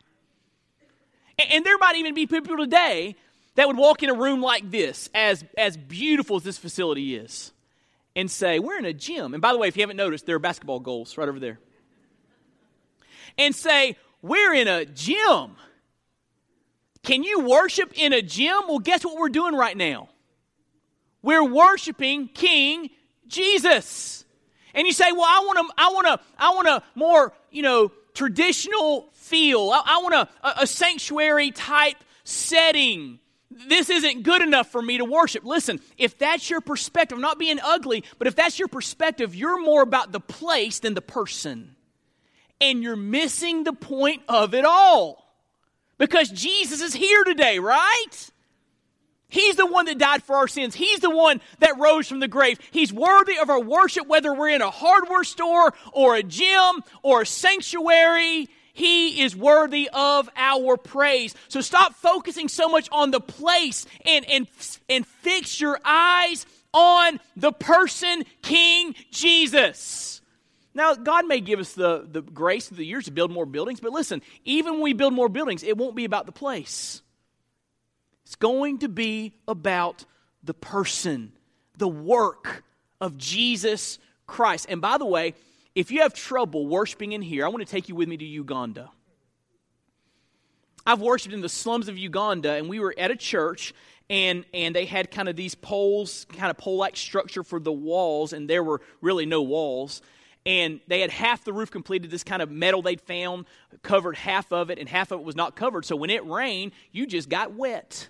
And, 1.38 1.52
and 1.52 1.66
there 1.66 1.78
might 1.78 1.96
even 1.98 2.14
be 2.14 2.26
people 2.26 2.58
today 2.58 3.16
that 3.56 3.68
would 3.68 3.78
walk 3.78 4.04
in 4.04 4.10
a 4.10 4.14
room 4.14 4.42
like 4.42 4.70
this, 4.70 5.10
as, 5.14 5.44
as 5.58 5.78
beautiful 5.78 6.38
as 6.38 6.44
this 6.44 6.58
facility 6.58 7.16
is, 7.16 7.52
and 8.16 8.30
say, 8.30 8.60
We're 8.60 8.78
in 8.78 8.86
a 8.86 8.94
gym. 8.94 9.34
And 9.34 9.42
by 9.42 9.52
the 9.52 9.58
way, 9.58 9.68
if 9.68 9.78
you 9.78 9.82
haven't 9.82 9.98
noticed, 9.98 10.26
there 10.26 10.36
are 10.36 10.40
basketball 10.40 10.80
goals 10.80 11.18
right 11.18 11.28
over 11.28 11.40
there. 11.40 11.60
And 13.38 13.56
say, 13.56 13.98
we're 14.22 14.54
in 14.54 14.68
a 14.68 14.86
gym. 14.86 15.56
Can 17.04 17.24
you 17.24 17.42
worship 17.42 17.94
in 17.96 18.14
a 18.14 18.22
gym? 18.22 18.62
Well, 18.68 18.80
guess 18.80 19.06
what 19.06 19.18
we're 19.18 19.30
doing 19.30 19.56
right 19.56 19.78
now? 19.78 20.10
We're 21.22 21.44
worshiping 21.44 22.28
King 22.28 22.90
Jesus. 23.28 24.26
And 24.74 24.86
you 24.86 24.94
say, 24.94 25.12
"Well, 25.12 25.24
I 25.24 25.44
want 25.46 25.58
to 25.60 25.74
I 25.78 25.90
want 25.90 26.08
to 26.08 26.20
I 26.38 26.54
want 26.54 26.68
a 26.68 26.84
more, 26.96 27.34
you 27.52 27.62
know, 27.62 27.92
traditional 28.14 29.10
feel. 29.14 29.70
I, 29.72 29.82
I 29.86 30.02
want 30.02 30.16
a, 30.16 30.62
a 30.62 30.68
sanctuary 30.68 31.52
type 31.52 31.98
setting." 32.24 33.20
this 33.50 33.90
isn't 33.90 34.24
good 34.24 34.42
enough 34.42 34.72
for 34.72 34.82
me 34.82 34.98
to 34.98 35.06
worship. 35.06 35.46
Listen, 35.46 35.80
if 35.98 36.18
that's 36.18 36.50
your 36.50 36.62
perspective, 36.62 37.16
I'm 37.16 37.22
not 37.22 37.40
being 37.40 37.60
ugly, 37.64 38.04
but 38.18 38.28
if 38.28 38.36
that's 38.36 38.60
your 38.60 38.68
perspective, 38.68 39.34
you're 39.34 39.64
more 39.64 39.82
about 39.82 40.12
the 40.12 40.20
place 40.20 40.80
than 40.80 40.94
the 40.94 41.02
person 41.02 41.77
and 42.60 42.84
you're 42.84 42.96
missing 42.96 43.64
the 43.64 43.74
point 43.74 44.24
of 44.28 44.54
it 44.54 44.66
all. 44.66 45.24
Because 45.98 46.30
Jesus 46.30 46.82
is 46.82 46.94
here 46.94 47.24
today, 47.24 47.60
right? 47.60 48.30
He's 49.30 49.56
the 49.56 49.66
one 49.66 49.86
that 49.86 49.98
died 49.98 50.24
for 50.24 50.38
our 50.38 50.48
sins. 50.48 50.74
He's 50.74 51.00
the 51.00 51.10
one 51.10 51.42
that 51.60 51.78
rose 51.80 52.08
from 52.08 52.20
the 52.20 52.28
grave. 52.28 52.60
He's 52.72 52.94
worthy 52.94 53.38
of 53.38 53.50
our 53.50 53.60
worship, 53.60 54.08
whether 54.08 54.34
we're 54.34 54.50
in 54.50 54.62
a 54.62 54.72
hardware 54.72 55.24
store 55.24 55.74
or 55.92 56.16
a 56.16 56.24
gym 56.24 56.84
or 57.04 57.24
a 57.24 57.26
sanctuary. 57.26 58.48
He 58.74 59.22
is 59.22 59.36
worthy 59.36 59.90
of 59.92 60.30
our 60.38 60.78
praise. 60.78 61.36
So 61.50 61.62
stop 61.62 61.96
focusing 61.96 62.48
so 62.48 62.70
much 62.70 62.88
on 62.92 63.12
the 63.12 63.20
place 63.20 63.86
and, 64.06 64.24
and, 64.30 64.48
and 64.88 65.06
fix 65.06 65.60
your 65.60 65.80
eyes 65.84 66.46
on 66.74 67.20
the 67.36 67.52
person, 67.52 68.24
King 68.42 68.96
Jesus. 69.12 70.22
Now, 70.78 70.94
God 70.94 71.26
may 71.26 71.42
give 71.42 71.60
us 71.60 71.74
the, 71.74 72.08
the 72.08 72.22
grace 72.22 72.70
of 72.70 72.78
the 72.78 72.86
years 72.86 73.06
to 73.06 73.12
build 73.12 73.32
more 73.32 73.48
buildings, 73.48 73.80
but 73.80 73.92
listen, 73.92 74.22
even 74.46 74.74
when 74.74 74.84
we 74.84 74.94
build 74.94 75.12
more 75.12 75.28
buildings, 75.28 75.64
it 75.64 75.76
won't 75.76 75.96
be 75.96 76.06
about 76.06 76.28
the 76.28 76.32
place. 76.32 77.02
It's 78.28 78.36
going 78.36 78.78
to 78.80 78.88
be 78.88 79.34
about 79.48 80.06
the 80.44 80.54
person, 80.54 81.32
the 81.80 81.88
work 81.88 82.64
of 83.02 83.18
Jesus 83.18 83.98
Christ. 84.28 84.68
And 84.70 84.80
by 84.80 85.00
the 85.00 85.06
way, 85.06 85.34
if 85.74 85.90
you 85.90 86.02
have 86.02 86.14
trouble 86.14 86.68
worshiping 86.68 87.12
in 87.12 87.24
here, 87.24 87.44
I 87.44 87.48
want 87.48 87.66
to 87.66 87.72
take 87.72 87.90
you 87.90 87.96
with 87.96 88.08
me 88.08 88.18
to 88.18 88.26
Uganda. 88.26 88.92
I've 90.86 91.02
worshiped 91.02 91.34
in 91.34 91.42
the 91.42 91.50
slums 91.50 91.90
of 91.90 91.98
Uganda, 91.98 92.52
and 92.52 92.70
we 92.70 92.80
were 92.80 92.94
at 92.96 93.10
a 93.10 93.16
church, 93.16 93.74
and 94.12 94.46
and 94.54 94.76
they 94.76 94.86
had 94.86 95.10
kind 95.10 95.28
of 95.28 95.36
these 95.36 95.56
poles, 95.56 96.28
kind 96.34 96.52
of 96.52 96.58
pole-like 96.58 96.96
structure 96.96 97.42
for 97.42 97.60
the 97.60 97.74
walls, 97.74 98.32
and 98.32 98.48
there 98.48 98.64
were 98.64 98.82
really 99.02 99.26
no 99.26 99.42
walls 99.42 100.04
and 100.48 100.80
they 100.88 101.02
had 101.02 101.12
half 101.12 101.44
the 101.44 101.52
roof 101.52 101.70
completed. 101.70 102.10
This 102.10 102.24
kind 102.24 102.42
of 102.42 102.50
metal 102.50 102.82
they'd 102.82 103.02
found 103.02 103.46
covered 103.84 104.16
half 104.16 104.52
of 104.54 104.70
it, 104.70 104.80
and 104.80 104.88
half 104.88 105.12
of 105.12 105.20
it 105.20 105.24
was 105.26 105.36
not 105.36 105.58
covered. 105.58 105.84
So 105.84 105.98
when 105.98 106.10
it 106.10 106.26
rained, 106.26 106.72
you 106.94 107.06
just 107.06 107.28
got 107.28 107.54
wet. 107.54 108.08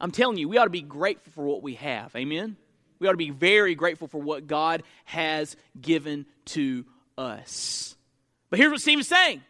I'm 0.00 0.10
telling 0.10 0.38
you, 0.38 0.48
we 0.48 0.56
ought 0.56 0.64
to 0.64 0.70
be 0.70 0.80
grateful 0.80 1.30
for 1.32 1.44
what 1.44 1.62
we 1.62 1.74
have. 1.74 2.16
Amen? 2.16 2.56
We 3.00 3.06
ought 3.06 3.12
to 3.12 3.18
be 3.18 3.30
very 3.30 3.74
grateful 3.74 4.08
for 4.08 4.20
what 4.20 4.46
God 4.46 4.82
has 5.04 5.56
given 5.78 6.24
to 6.46 6.86
us. 7.18 7.94
But 8.48 8.58
here's 8.58 8.72
what 8.72 8.80
Stephen's 8.80 9.08
saying. 9.08 9.42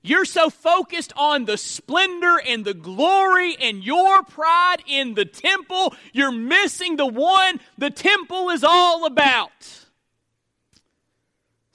You're 0.00 0.24
so 0.24 0.48
focused 0.48 1.12
on 1.16 1.44
the 1.44 1.58
splendor 1.58 2.40
and 2.48 2.64
the 2.64 2.72
glory 2.72 3.56
and 3.60 3.84
your 3.84 4.22
pride 4.22 4.82
in 4.86 5.14
the 5.14 5.26
temple, 5.26 5.94
you're 6.14 6.32
missing 6.32 6.96
the 6.96 7.04
one 7.04 7.60
the 7.76 7.90
temple 7.90 8.48
is 8.48 8.64
all 8.64 9.04
about. 9.04 9.87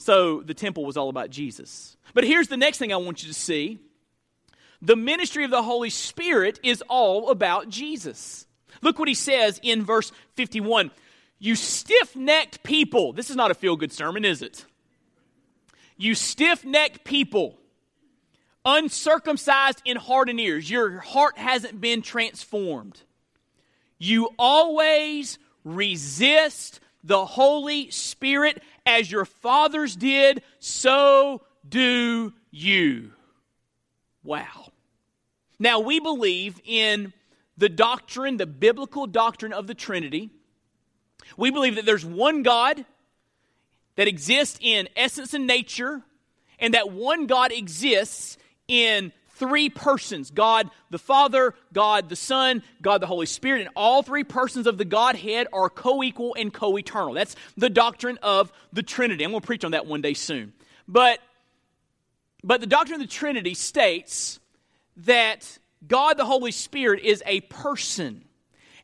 So 0.03 0.41
the 0.41 0.53
temple 0.53 0.83
was 0.83 0.97
all 0.97 1.07
about 1.07 1.29
Jesus. 1.29 1.95
But 2.13 2.25
here's 2.25 2.49
the 2.49 2.57
next 2.57 2.77
thing 2.77 2.91
I 2.91 2.97
want 2.97 3.23
you 3.23 3.29
to 3.29 3.33
see 3.33 3.79
the 4.81 4.97
ministry 4.97 5.45
of 5.45 5.49
the 5.49 5.63
Holy 5.63 5.89
Spirit 5.89 6.59
is 6.61 6.83
all 6.89 7.29
about 7.29 7.69
Jesus. 7.69 8.45
Look 8.81 8.99
what 8.99 9.07
he 9.07 9.13
says 9.13 9.61
in 9.63 9.85
verse 9.85 10.11
51 10.35 10.91
You 11.39 11.55
stiff 11.55 12.17
necked 12.17 12.63
people. 12.63 13.13
This 13.13 13.29
is 13.29 13.37
not 13.37 13.49
a 13.49 13.53
feel 13.53 13.77
good 13.77 13.93
sermon, 13.93 14.25
is 14.25 14.41
it? 14.41 14.65
You 15.95 16.15
stiff 16.15 16.65
necked 16.65 17.05
people, 17.05 17.57
uncircumcised 18.65 19.81
in 19.85 19.95
heart 19.95 20.27
and 20.27 20.37
ears. 20.37 20.69
Your 20.69 20.99
heart 20.99 21.37
hasn't 21.37 21.79
been 21.79 22.01
transformed. 22.01 23.01
You 23.99 24.31
always 24.37 25.39
resist 25.63 26.81
the 27.05 27.25
Holy 27.25 27.89
Spirit 27.91 28.61
as 28.85 29.11
your 29.11 29.25
fathers 29.25 29.95
did, 29.95 30.41
so 30.59 31.41
do 31.67 32.33
you. 32.51 33.11
Wow. 34.23 34.71
Now, 35.59 35.79
we 35.79 35.99
believe 35.99 36.59
in 36.65 37.13
the 37.57 37.69
doctrine, 37.69 38.37
the 38.37 38.45
biblical 38.45 39.07
doctrine 39.07 39.53
of 39.53 39.67
the 39.67 39.75
Trinity. 39.75 40.29
We 41.37 41.51
believe 41.51 41.75
that 41.75 41.85
there's 41.85 42.05
one 42.05 42.43
God 42.43 42.85
that 43.95 44.07
exists 44.07 44.57
in 44.61 44.89
essence 44.95 45.33
and 45.33 45.45
nature, 45.45 46.01
and 46.59 46.73
that 46.73 46.91
one 46.91 47.27
God 47.27 47.51
exists 47.51 48.37
in 48.67 49.11
three 49.43 49.69
persons 49.69 50.31
God 50.31 50.69
the 50.89 50.97
Father, 50.97 51.53
God 51.73 52.07
the 52.07 52.15
Son, 52.15 52.63
God 52.81 53.01
the 53.01 53.07
Holy 53.07 53.25
Spirit, 53.25 53.61
and 53.61 53.69
all 53.75 54.01
three 54.01 54.23
persons 54.23 54.67
of 54.67 54.77
the 54.77 54.85
Godhead 54.85 55.47
are 55.51 55.69
co 55.69 56.01
equal 56.01 56.33
and 56.39 56.53
co 56.53 56.77
eternal. 56.77 57.13
That's 57.13 57.35
the 57.57 57.69
doctrine 57.69 58.17
of 58.23 58.53
the 58.71 58.83
Trinity. 58.83 59.25
I'm 59.25 59.31
going 59.31 59.41
to 59.41 59.45
preach 59.45 59.65
on 59.65 59.71
that 59.71 59.85
one 59.85 60.01
day 60.01 60.13
soon. 60.13 60.53
But, 60.87 61.19
but 62.41 62.61
the 62.61 62.67
doctrine 62.67 63.01
of 63.01 63.07
the 63.07 63.13
Trinity 63.13 63.53
states 63.53 64.39
that 64.97 65.57
God 65.85 66.17
the 66.17 66.25
Holy 66.25 66.53
Spirit 66.53 67.03
is 67.03 67.21
a 67.25 67.41
person, 67.41 68.23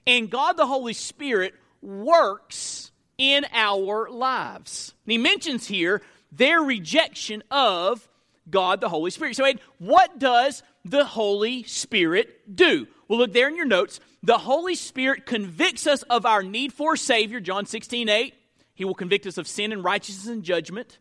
and 0.06 0.30
God 0.30 0.58
the 0.58 0.68
Holy 0.68 0.94
Spirit 0.94 1.56
works 1.82 2.92
in 3.18 3.46
our 3.54 4.10
lives. 4.10 4.94
And 5.06 5.14
he 5.14 5.18
mentions 5.18 5.68
here 5.68 6.02
their 6.34 6.60
rejection 6.60 7.44
of 7.50 8.09
God 8.52 8.82
the 8.82 8.90
Holy 8.90 9.12
Spirit. 9.12 9.36
So, 9.36 9.52
what 9.78 10.20
does 10.20 10.64
the 10.86 11.06
Holy 11.06 11.64
Spirit 11.64 12.56
do? 12.56 12.88
Well, 13.08 13.20
look 13.20 13.34
there 13.34 13.48
in 13.48 13.56
your 13.56 13.66
notes. 13.66 14.00
The 14.22 14.38
Holy 14.38 14.76
Spirit 14.76 15.26
convicts 15.26 15.88
us 15.88 16.04
of 16.04 16.26
our 16.26 16.44
need 16.44 16.74
for 16.74 16.94
a 16.94 16.98
Savior, 16.98 17.40
John 17.40 17.66
16, 17.66 18.10
8. 18.10 18.34
He 18.74 18.86
will 18.86 18.96
convict 18.96 19.26
us 19.26 19.38
of 19.38 19.48
sin 19.48 19.72
and 19.72 19.84
righteousness 19.84 20.28
and 20.28 20.44
judgment. 20.44 21.00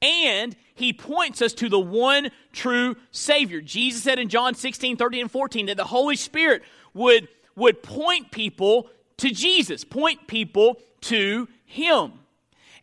And 0.00 0.56
he 0.74 0.92
points 0.92 1.40
us 1.40 1.52
to 1.54 1.68
the 1.68 1.78
one 1.78 2.30
true 2.52 2.96
Savior. 3.12 3.60
Jesus 3.60 4.02
said 4.02 4.18
in 4.18 4.28
John 4.28 4.54
16, 4.54 4.96
13, 4.96 5.20
and 5.22 5.30
14 5.30 5.66
that 5.66 5.76
the 5.76 5.84
Holy 5.84 6.16
Spirit 6.16 6.62
would, 6.92 7.28
would 7.54 7.82
point 7.82 8.30
people 8.32 8.90
to 9.18 9.30
Jesus, 9.30 9.84
point 9.84 10.26
people 10.26 10.80
to 11.02 11.48
Him. 11.64 12.12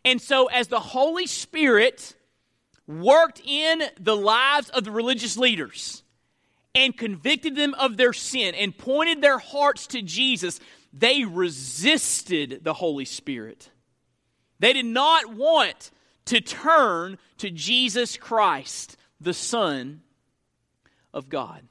And 0.04 0.20
so, 0.20 0.46
as 0.46 0.68
the 0.68 0.80
Holy 0.80 1.26
Spirit 1.26 2.14
worked 2.90 3.40
in 3.44 3.82
the 3.98 4.16
lives 4.16 4.68
of 4.70 4.84
the 4.84 4.90
religious 4.90 5.36
leaders 5.36 6.02
and 6.74 6.96
convicted 6.96 7.56
them 7.56 7.74
of 7.74 7.96
their 7.96 8.12
sin 8.12 8.54
and 8.54 8.76
pointed 8.76 9.20
their 9.20 9.38
hearts 9.38 9.86
to 9.88 10.02
Jesus, 10.02 10.60
they 10.92 11.24
resisted 11.24 12.60
the 12.62 12.74
Holy 12.74 13.04
Spirit. 13.04 13.70
They 14.58 14.72
did 14.72 14.86
not 14.86 15.34
want 15.34 15.90
to 16.26 16.40
turn 16.40 17.18
to 17.38 17.50
Jesus 17.50 18.16
Christ, 18.16 18.96
the 19.20 19.34
Son 19.34 20.02
of 21.12 21.28
God. 21.28 21.62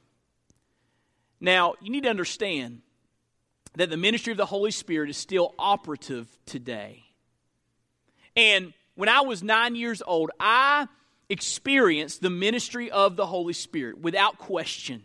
Now, 1.40 1.76
you 1.82 1.92
need 1.92 2.04
to 2.04 2.10
understand 2.10 2.82
that 3.76 3.90
the 3.90 3.98
ministry 3.98 4.32
of 4.32 4.38
the 4.38 4.46
Holy 4.46 4.72
Spirit 4.72 5.10
is 5.10 5.18
still 5.18 5.54
operative 5.58 6.28
today. 6.46 7.04
And 8.36 8.74
when 8.96 9.08
I 9.08 9.22
was 9.22 9.42
nine 9.42 9.76
years 9.76 10.02
old, 10.06 10.32
I 10.40 10.88
experienced 11.30 12.22
the 12.22 12.30
ministry 12.30 12.90
of 12.92 13.16
the 13.16 13.26
Holy 13.26 13.54
Spirit 13.54 14.00
without 14.00 14.38
question. 14.38 15.04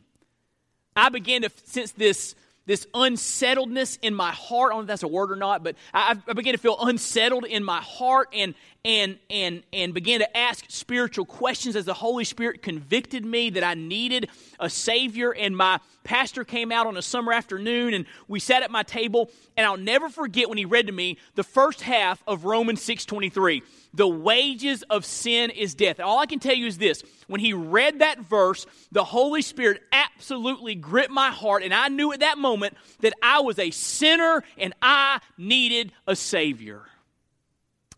I 0.97 1.09
began 1.09 1.43
to 1.43 1.51
sense 1.65 1.93
this, 1.93 2.35
this 2.67 2.87
unsettledness 2.95 3.99
in 4.01 4.15
my 4.15 4.31
heart. 4.31 4.71
I 4.71 4.75
don't 4.75 4.79
know 4.79 4.83
if 4.83 4.87
that's 4.89 5.03
a 5.03 5.09
word 5.09 5.31
or 5.31 5.37
not, 5.37 5.63
but 5.63 5.77
I, 5.93 6.17
I 6.27 6.33
began 6.33 6.55
to 6.55 6.59
feel 6.59 6.79
unsettled 6.81 7.45
in 7.45 7.65
my 7.65 7.81
heart 7.81 8.29
and, 8.33 8.55
and, 8.85 9.19
and, 9.31 9.63
and 9.73 9.95
began 9.95 10.21
to 10.21 10.37
ask 10.37 10.65
spiritual 10.69 11.25
questions 11.25 11.75
as 11.77 11.85
the 11.85 11.95
Holy 11.95 12.25
Spirit 12.25 12.63
convicted 12.63 13.25
me 13.25 13.51
that 13.51 13.65
I 13.65 13.75
needed 13.75 14.29
a 14.61 14.69
Savior. 14.69 15.33
And 15.33 15.57
my 15.57 15.81
pastor 16.05 16.45
came 16.45 16.71
out 16.71 16.87
on 16.87 16.97
a 16.97 17.03
summer 17.03 17.33
afternoon 17.33 17.95
and 17.95 18.05
we 18.29 18.41
sat 18.41 18.63
at 18.63 18.71
my 18.71 18.83
table. 18.83 19.31
And 19.57 19.67
I'll 19.67 19.77
never 19.77 20.09
forget 20.09 20.49
when 20.49 20.59
he 20.59 20.65
read 20.65 20.87
to 20.89 20.93
me 20.93 21.19
the 21.35 21.45
first 21.45 21.81
half 21.81 22.23
of 22.27 22.45
Romans 22.45 22.81
6.23 22.81 23.63
the 23.95 24.09
wages 24.09 24.83
of 24.91 25.05
sin 25.05 25.51
is 25.51 25.75
death. 25.75 26.01
All 26.01 26.19
I 26.19 26.27
can 26.27 26.41
tell 26.41 26.55
you 26.55 26.67
is 26.67 26.79
this 26.79 27.03
when 27.29 27.41
he 27.41 27.53
read 27.53 28.01
that 28.01 28.19
verse, 28.19 28.67
the 28.91 29.05
Holy 29.05 29.41
Spirit 29.41 29.83
absolutely 29.93 30.75
gripped 30.75 31.13
my 31.13 31.31
heart, 31.31 31.63
and 31.63 31.73
I 31.73 31.89
knew 31.89 32.13
at 32.13 32.21
that 32.21 32.37
moment 32.37 32.77
that 33.01 33.13
I 33.23 33.41
was 33.41 33.59
a 33.59 33.71
sinner 33.71 34.43
and 34.59 34.75
I 34.83 35.21
needed 35.39 35.93
a 36.09 36.17
Savior. 36.17 36.83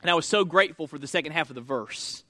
And 0.03 0.11
I 0.11 0.15
was 0.15 0.27
so 0.27 0.45
grateful 0.45 0.87
for 0.87 0.99
the 0.99 1.07
second 1.07 1.33
half 1.33 1.49
of 1.51 1.55
the 1.55 1.61
verse. 1.61 2.25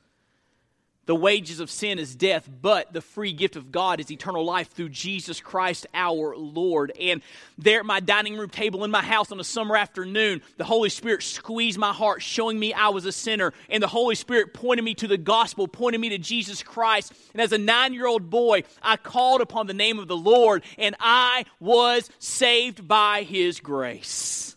The 1.06 1.14
wages 1.14 1.60
of 1.60 1.70
sin 1.70 2.00
is 2.00 2.16
death, 2.16 2.48
but 2.60 2.92
the 2.92 3.00
free 3.00 3.32
gift 3.32 3.54
of 3.54 3.70
God 3.70 4.00
is 4.00 4.10
eternal 4.10 4.44
life 4.44 4.72
through 4.72 4.88
Jesus 4.88 5.40
Christ 5.40 5.86
our 5.94 6.36
Lord. 6.36 6.90
And 7.00 7.22
there 7.56 7.78
at 7.78 7.86
my 7.86 8.00
dining 8.00 8.36
room 8.36 8.50
table 8.50 8.82
in 8.82 8.90
my 8.90 9.02
house 9.02 9.30
on 9.30 9.38
a 9.38 9.44
summer 9.44 9.76
afternoon, 9.76 10.42
the 10.56 10.64
Holy 10.64 10.88
Spirit 10.88 11.22
squeezed 11.22 11.78
my 11.78 11.92
heart, 11.92 12.22
showing 12.22 12.58
me 12.58 12.74
I 12.74 12.88
was 12.88 13.06
a 13.06 13.12
sinner. 13.12 13.52
And 13.70 13.80
the 13.80 13.88
Holy 13.88 14.16
Spirit 14.16 14.52
pointed 14.52 14.84
me 14.84 14.94
to 14.94 15.06
the 15.06 15.16
gospel, 15.16 15.68
pointed 15.68 16.00
me 16.00 16.08
to 16.08 16.18
Jesus 16.18 16.64
Christ. 16.64 17.12
And 17.32 17.40
as 17.40 17.52
a 17.52 17.58
nine 17.58 17.94
year 17.94 18.08
old 18.08 18.28
boy, 18.28 18.64
I 18.82 18.96
called 18.96 19.40
upon 19.40 19.68
the 19.68 19.74
name 19.74 20.00
of 20.00 20.08
the 20.08 20.16
Lord, 20.16 20.64
and 20.76 20.96
I 20.98 21.44
was 21.60 22.10
saved 22.18 22.88
by 22.88 23.22
His 23.22 23.60
grace. 23.60 24.56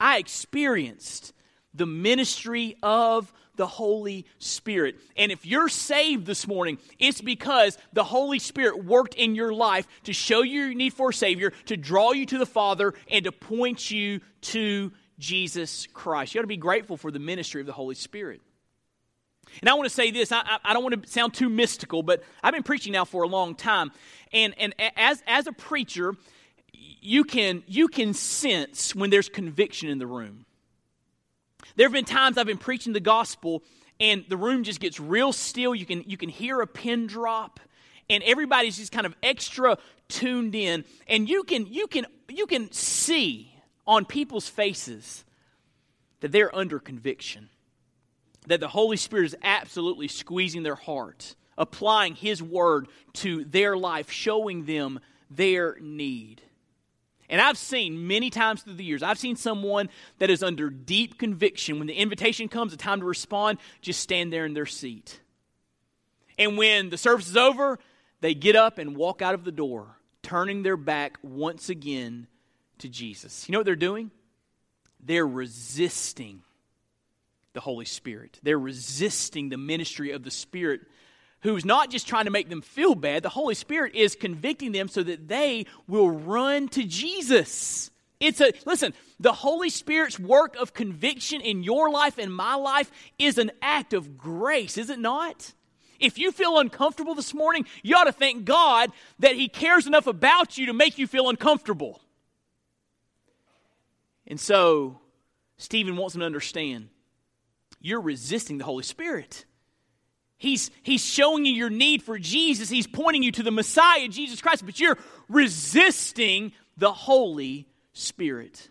I 0.00 0.16
experienced 0.16 1.34
the 1.78 1.86
ministry 1.86 2.76
of 2.82 3.32
the 3.56 3.66
Holy 3.66 4.24
Spirit. 4.38 4.96
And 5.16 5.32
if 5.32 5.44
you're 5.44 5.68
saved 5.68 6.26
this 6.26 6.46
morning, 6.46 6.78
it's 6.98 7.20
because 7.20 7.76
the 7.92 8.04
Holy 8.04 8.38
Spirit 8.38 8.84
worked 8.84 9.14
in 9.14 9.34
your 9.34 9.52
life 9.52 9.86
to 10.04 10.12
show 10.12 10.42
you 10.42 10.62
your 10.62 10.74
need 10.74 10.94
for 10.94 11.10
a 11.10 11.14
Savior, 11.14 11.52
to 11.66 11.76
draw 11.76 12.12
you 12.12 12.24
to 12.26 12.38
the 12.38 12.46
Father, 12.46 12.94
and 13.10 13.24
to 13.24 13.32
point 13.32 13.90
you 13.90 14.20
to 14.42 14.92
Jesus 15.18 15.86
Christ. 15.92 16.34
You 16.34 16.40
ought 16.40 16.42
to 16.42 16.48
be 16.48 16.56
grateful 16.56 16.96
for 16.96 17.10
the 17.10 17.18
ministry 17.18 17.60
of 17.60 17.66
the 17.66 17.72
Holy 17.72 17.96
Spirit. 17.96 18.40
And 19.60 19.68
I 19.68 19.74
want 19.74 19.88
to 19.88 19.94
say 19.94 20.10
this 20.10 20.30
I, 20.30 20.58
I, 20.64 20.72
don't 20.72 20.82
want 20.82 21.02
to 21.02 21.08
sound 21.08 21.34
too 21.34 21.48
mystical, 21.48 22.02
but 22.02 22.22
I've 22.42 22.54
been 22.54 22.62
preaching 22.62 22.92
now 22.92 23.04
for 23.04 23.22
a 23.22 23.28
long 23.28 23.54
time. 23.54 23.92
And, 24.32 24.54
and 24.58 24.74
as, 24.96 25.22
as 25.26 25.46
a 25.46 25.52
preacher, 25.52 26.14
you 26.72 27.24
can, 27.24 27.62
you 27.66 27.88
can 27.88 28.14
sense 28.14 28.94
when 28.94 29.10
there's 29.10 29.28
conviction 29.28 29.88
in 29.88 29.98
the 29.98 30.06
room. 30.06 30.44
There 31.78 31.86
have 31.86 31.92
been 31.92 32.04
times 32.04 32.36
I've 32.36 32.46
been 32.46 32.58
preaching 32.58 32.92
the 32.92 32.98
gospel 32.98 33.62
and 34.00 34.24
the 34.28 34.36
room 34.36 34.64
just 34.64 34.80
gets 34.80 34.98
real 34.98 35.32
still. 35.32 35.76
You 35.76 35.86
can, 35.86 36.02
you 36.08 36.16
can 36.16 36.28
hear 36.28 36.60
a 36.60 36.66
pin 36.66 37.06
drop 37.06 37.60
and 38.10 38.20
everybody's 38.24 38.78
just 38.78 38.90
kind 38.90 39.06
of 39.06 39.14
extra 39.22 39.78
tuned 40.08 40.56
in 40.56 40.84
and 41.06 41.28
you 41.28 41.44
can, 41.44 41.66
you 41.72 41.86
can, 41.86 42.04
you 42.28 42.48
can 42.48 42.72
see 42.72 43.54
on 43.86 44.04
people's 44.06 44.48
faces 44.48 45.24
that 46.18 46.32
they're 46.32 46.54
under 46.54 46.80
conviction. 46.80 47.48
That 48.48 48.58
the 48.58 48.66
Holy 48.66 48.96
Spirit 48.96 49.26
is 49.26 49.36
absolutely 49.44 50.08
squeezing 50.08 50.64
their 50.64 50.74
heart, 50.74 51.36
applying 51.56 52.16
His 52.16 52.42
word 52.42 52.88
to 53.14 53.44
their 53.44 53.76
life, 53.76 54.10
showing 54.10 54.64
them 54.64 54.98
their 55.30 55.76
need. 55.80 56.42
And 57.28 57.40
I've 57.40 57.58
seen 57.58 58.06
many 58.06 58.30
times 58.30 58.62
through 58.62 58.74
the 58.74 58.84
years, 58.84 59.02
I've 59.02 59.18
seen 59.18 59.36
someone 59.36 59.90
that 60.18 60.30
is 60.30 60.42
under 60.42 60.70
deep 60.70 61.18
conviction. 61.18 61.78
When 61.78 61.86
the 61.86 61.94
invitation 61.94 62.48
comes, 62.48 62.72
the 62.72 62.78
time 62.78 63.00
to 63.00 63.06
respond, 63.06 63.58
just 63.82 64.00
stand 64.00 64.32
there 64.32 64.46
in 64.46 64.54
their 64.54 64.66
seat. 64.66 65.20
And 66.38 66.56
when 66.56 66.88
the 66.88 66.96
service 66.96 67.28
is 67.28 67.36
over, 67.36 67.78
they 68.20 68.34
get 68.34 68.56
up 68.56 68.78
and 68.78 68.96
walk 68.96 69.20
out 69.20 69.34
of 69.34 69.44
the 69.44 69.52
door, 69.52 69.98
turning 70.22 70.62
their 70.62 70.76
back 70.76 71.18
once 71.22 71.68
again 71.68 72.28
to 72.78 72.88
Jesus. 72.88 73.48
You 73.48 73.52
know 73.52 73.58
what 73.58 73.66
they're 73.66 73.76
doing? 73.76 74.10
They're 75.00 75.26
resisting 75.26 76.42
the 77.52 77.60
Holy 77.60 77.84
Spirit, 77.84 78.38
they're 78.42 78.58
resisting 78.58 79.48
the 79.48 79.56
ministry 79.56 80.12
of 80.12 80.22
the 80.22 80.30
Spirit 80.30 80.82
who's 81.40 81.64
not 81.64 81.90
just 81.90 82.08
trying 82.08 82.24
to 82.24 82.30
make 82.30 82.48
them 82.48 82.62
feel 82.62 82.94
bad, 82.94 83.22
the 83.22 83.28
Holy 83.28 83.54
Spirit 83.54 83.94
is 83.94 84.14
convicting 84.14 84.72
them 84.72 84.88
so 84.88 85.02
that 85.02 85.28
they 85.28 85.66
will 85.86 86.10
run 86.10 86.68
to 86.68 86.84
Jesus. 86.84 87.90
It's 88.20 88.40
a, 88.40 88.52
listen, 88.66 88.94
The 89.20 89.32
Holy 89.32 89.70
Spirit's 89.70 90.18
work 90.18 90.56
of 90.56 90.74
conviction 90.74 91.40
in 91.40 91.62
your 91.62 91.90
life 91.90 92.18
and 92.18 92.34
my 92.34 92.54
life 92.54 92.90
is 93.18 93.38
an 93.38 93.52
act 93.62 93.92
of 93.92 94.18
grace, 94.18 94.76
is 94.76 94.90
it 94.90 94.98
not? 94.98 95.52
If 96.00 96.18
you 96.18 96.30
feel 96.30 96.58
uncomfortable 96.58 97.14
this 97.14 97.34
morning, 97.34 97.66
you 97.82 97.96
ought 97.96 98.04
to 98.04 98.12
thank 98.12 98.44
God 98.44 98.92
that 99.18 99.34
He 99.34 99.48
cares 99.48 99.86
enough 99.86 100.06
about 100.06 100.56
you 100.56 100.66
to 100.66 100.72
make 100.72 100.98
you 100.98 101.06
feel 101.06 101.28
uncomfortable. 101.28 102.00
And 104.26 104.38
so, 104.38 105.00
Stephen 105.56 105.96
wants 105.96 106.14
them 106.14 106.20
to 106.20 106.26
understand 106.26 106.88
you're 107.80 108.00
resisting 108.00 108.58
the 108.58 108.64
Holy 108.64 108.82
Spirit. 108.82 109.44
He's, 110.38 110.70
he's 110.82 111.04
showing 111.04 111.44
you 111.44 111.52
your 111.52 111.70
need 111.70 112.02
for 112.02 112.18
Jesus. 112.18 112.68
He's 112.68 112.86
pointing 112.86 113.24
you 113.24 113.32
to 113.32 113.42
the 113.42 113.50
Messiah, 113.50 114.06
Jesus 114.08 114.40
Christ, 114.40 114.64
but 114.64 114.78
you're 114.78 114.96
resisting 115.28 116.52
the 116.76 116.92
Holy 116.92 117.66
Spirit. 117.92 118.70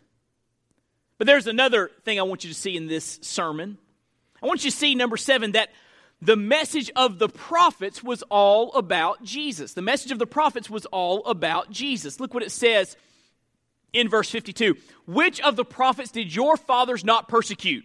But 1.18 1.28
there's 1.28 1.48
another 1.48 1.92
thing 2.06 2.20
I 2.20 2.24
want 2.24 2.46
you 2.46 2.50
to 2.50 2.56
see 2.56 2.78
in 2.78 2.88
this 2.88 3.20
sermon. 3.22 3.78
I 4.42 4.46
want 4.46 4.64
you 4.64 4.72
to 4.72 4.78
see, 4.78 4.96
number 4.96 5.18
seven, 5.18 5.54
that 5.54 5.70
the 6.22 6.38
message 6.38 6.90
of 6.96 7.20
the 7.20 7.28
prophets 7.30 8.02
was 8.02 8.24
all 8.24 8.72
about 8.74 9.24
Jesus. 9.24 9.74
The 9.74 9.82
message 9.82 10.12
of 10.12 10.20
the 10.20 10.28
prophets 10.28 10.70
was 10.70 10.86
all 10.88 11.26
about 11.26 11.70
Jesus. 11.70 12.20
Look 12.20 12.34
what 12.34 12.44
it 12.44 12.52
says 12.52 12.96
in 13.94 14.10
verse 14.10 14.30
52 14.30 14.78
Which 15.06 15.42
of 15.42 15.56
the 15.56 15.66
prophets 15.66 16.12
did 16.12 16.34
your 16.34 16.56
fathers 16.56 17.04
not 17.04 17.28
persecute? 17.28 17.84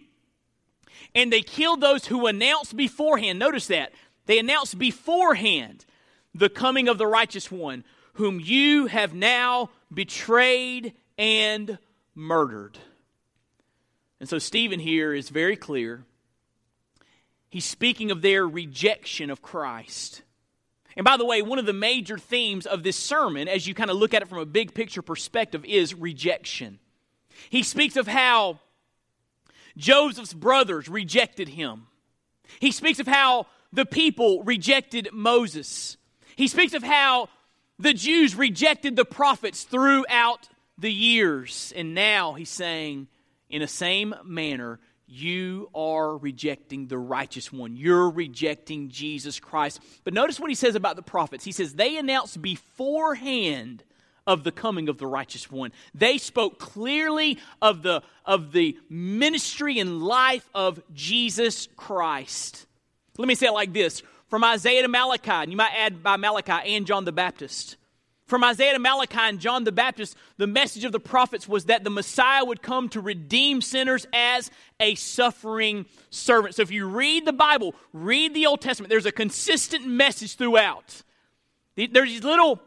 And 1.15 1.31
they 1.31 1.41
killed 1.41 1.81
those 1.81 2.07
who 2.07 2.27
announced 2.27 2.75
beforehand. 2.75 3.39
Notice 3.39 3.67
that. 3.67 3.91
They 4.25 4.39
announced 4.39 4.77
beforehand 4.77 5.85
the 6.33 6.49
coming 6.49 6.87
of 6.87 6.97
the 6.97 7.07
righteous 7.07 7.51
one, 7.51 7.83
whom 8.13 8.39
you 8.39 8.87
have 8.87 9.13
now 9.13 9.69
betrayed 9.93 10.93
and 11.17 11.77
murdered. 12.15 12.77
And 14.19 14.29
so 14.29 14.39
Stephen 14.39 14.79
here 14.79 15.13
is 15.13 15.29
very 15.29 15.55
clear. 15.55 16.05
He's 17.49 17.65
speaking 17.65 18.09
of 18.09 18.21
their 18.21 18.47
rejection 18.47 19.29
of 19.29 19.41
Christ. 19.41 20.21
And 20.95 21.03
by 21.03 21.17
the 21.17 21.25
way, 21.25 21.41
one 21.41 21.59
of 21.59 21.65
the 21.65 21.73
major 21.73 22.17
themes 22.17 22.65
of 22.65 22.83
this 22.83 22.97
sermon, 22.97 23.47
as 23.47 23.67
you 23.67 23.73
kind 23.73 23.89
of 23.89 23.97
look 23.97 24.13
at 24.13 24.21
it 24.21 24.27
from 24.27 24.39
a 24.39 24.45
big 24.45 24.73
picture 24.73 25.01
perspective, 25.01 25.65
is 25.65 25.93
rejection. 25.93 26.79
He 27.49 27.63
speaks 27.63 27.95
of 27.95 28.07
how 28.07 28.59
Joseph's 29.77 30.33
brothers 30.33 30.87
rejected 30.87 31.49
him. 31.49 31.87
He 32.59 32.71
speaks 32.71 32.99
of 32.99 33.07
how 33.07 33.47
the 33.71 33.85
people 33.85 34.43
rejected 34.43 35.09
Moses. 35.11 35.97
He 36.35 36.47
speaks 36.47 36.73
of 36.73 36.83
how 36.83 37.29
the 37.79 37.93
Jews 37.93 38.35
rejected 38.35 38.95
the 38.95 39.05
prophets 39.05 39.63
throughout 39.63 40.47
the 40.77 40.91
years. 40.91 41.73
And 41.75 41.95
now 41.95 42.33
he's 42.33 42.49
saying, 42.49 43.07
in 43.49 43.61
the 43.61 43.67
same 43.67 44.13
manner, 44.23 44.79
you 45.07 45.69
are 45.75 46.17
rejecting 46.17 46.87
the 46.87 46.97
righteous 46.97 47.51
one. 47.51 47.75
You're 47.75 48.09
rejecting 48.09 48.89
Jesus 48.89 49.39
Christ. 49.39 49.79
But 50.03 50.13
notice 50.13 50.39
what 50.39 50.49
he 50.49 50.55
says 50.55 50.75
about 50.75 50.95
the 50.95 51.01
prophets. 51.01 51.43
He 51.43 51.51
says, 51.51 51.73
they 51.73 51.97
announced 51.97 52.41
beforehand 52.41 53.83
of 54.25 54.43
the 54.43 54.51
coming 54.51 54.89
of 54.89 54.97
the 54.97 55.07
righteous 55.07 55.51
one. 55.51 55.71
They 55.93 56.17
spoke 56.17 56.59
clearly 56.59 57.39
of 57.61 57.83
the, 57.83 58.03
of 58.25 58.51
the 58.51 58.77
ministry 58.89 59.79
and 59.79 60.01
life 60.01 60.49
of 60.53 60.81
Jesus 60.93 61.67
Christ. 61.75 62.65
Let 63.17 63.27
me 63.27 63.35
say 63.35 63.47
it 63.47 63.51
like 63.51 63.73
this 63.73 64.01
from 64.27 64.43
Isaiah 64.43 64.81
to 64.81 64.87
Malachi, 64.87 65.31
and 65.31 65.51
you 65.51 65.57
might 65.57 65.73
add 65.77 66.01
by 66.01 66.17
Malachi 66.17 66.75
and 66.75 66.87
John 66.87 67.05
the 67.05 67.11
Baptist. 67.11 67.75
From 68.25 68.43
Isaiah 68.43 68.73
to 68.73 68.79
Malachi 68.79 69.19
and 69.19 69.39
John 69.39 69.63
the 69.65 69.71
Baptist, 69.71 70.15
the 70.37 70.47
message 70.47 70.85
of 70.85 70.91
the 70.91 70.99
prophets 70.99 71.47
was 71.47 71.65
that 71.65 71.83
the 71.83 71.89
Messiah 71.89 72.43
would 72.43 72.61
come 72.61 72.89
to 72.89 73.01
redeem 73.01 73.61
sinners 73.61 74.07
as 74.13 74.49
a 74.79 74.95
suffering 74.95 75.85
servant. 76.09 76.55
So 76.55 76.61
if 76.61 76.71
you 76.71 76.87
read 76.87 77.25
the 77.25 77.33
Bible, 77.33 77.75
read 77.91 78.33
the 78.33 78.47
Old 78.47 78.61
Testament, 78.61 78.89
there's 78.89 79.05
a 79.05 79.11
consistent 79.11 79.85
message 79.85 80.35
throughout. 80.35 81.03
There's 81.75 82.09
these 82.09 82.23
little 82.23 82.61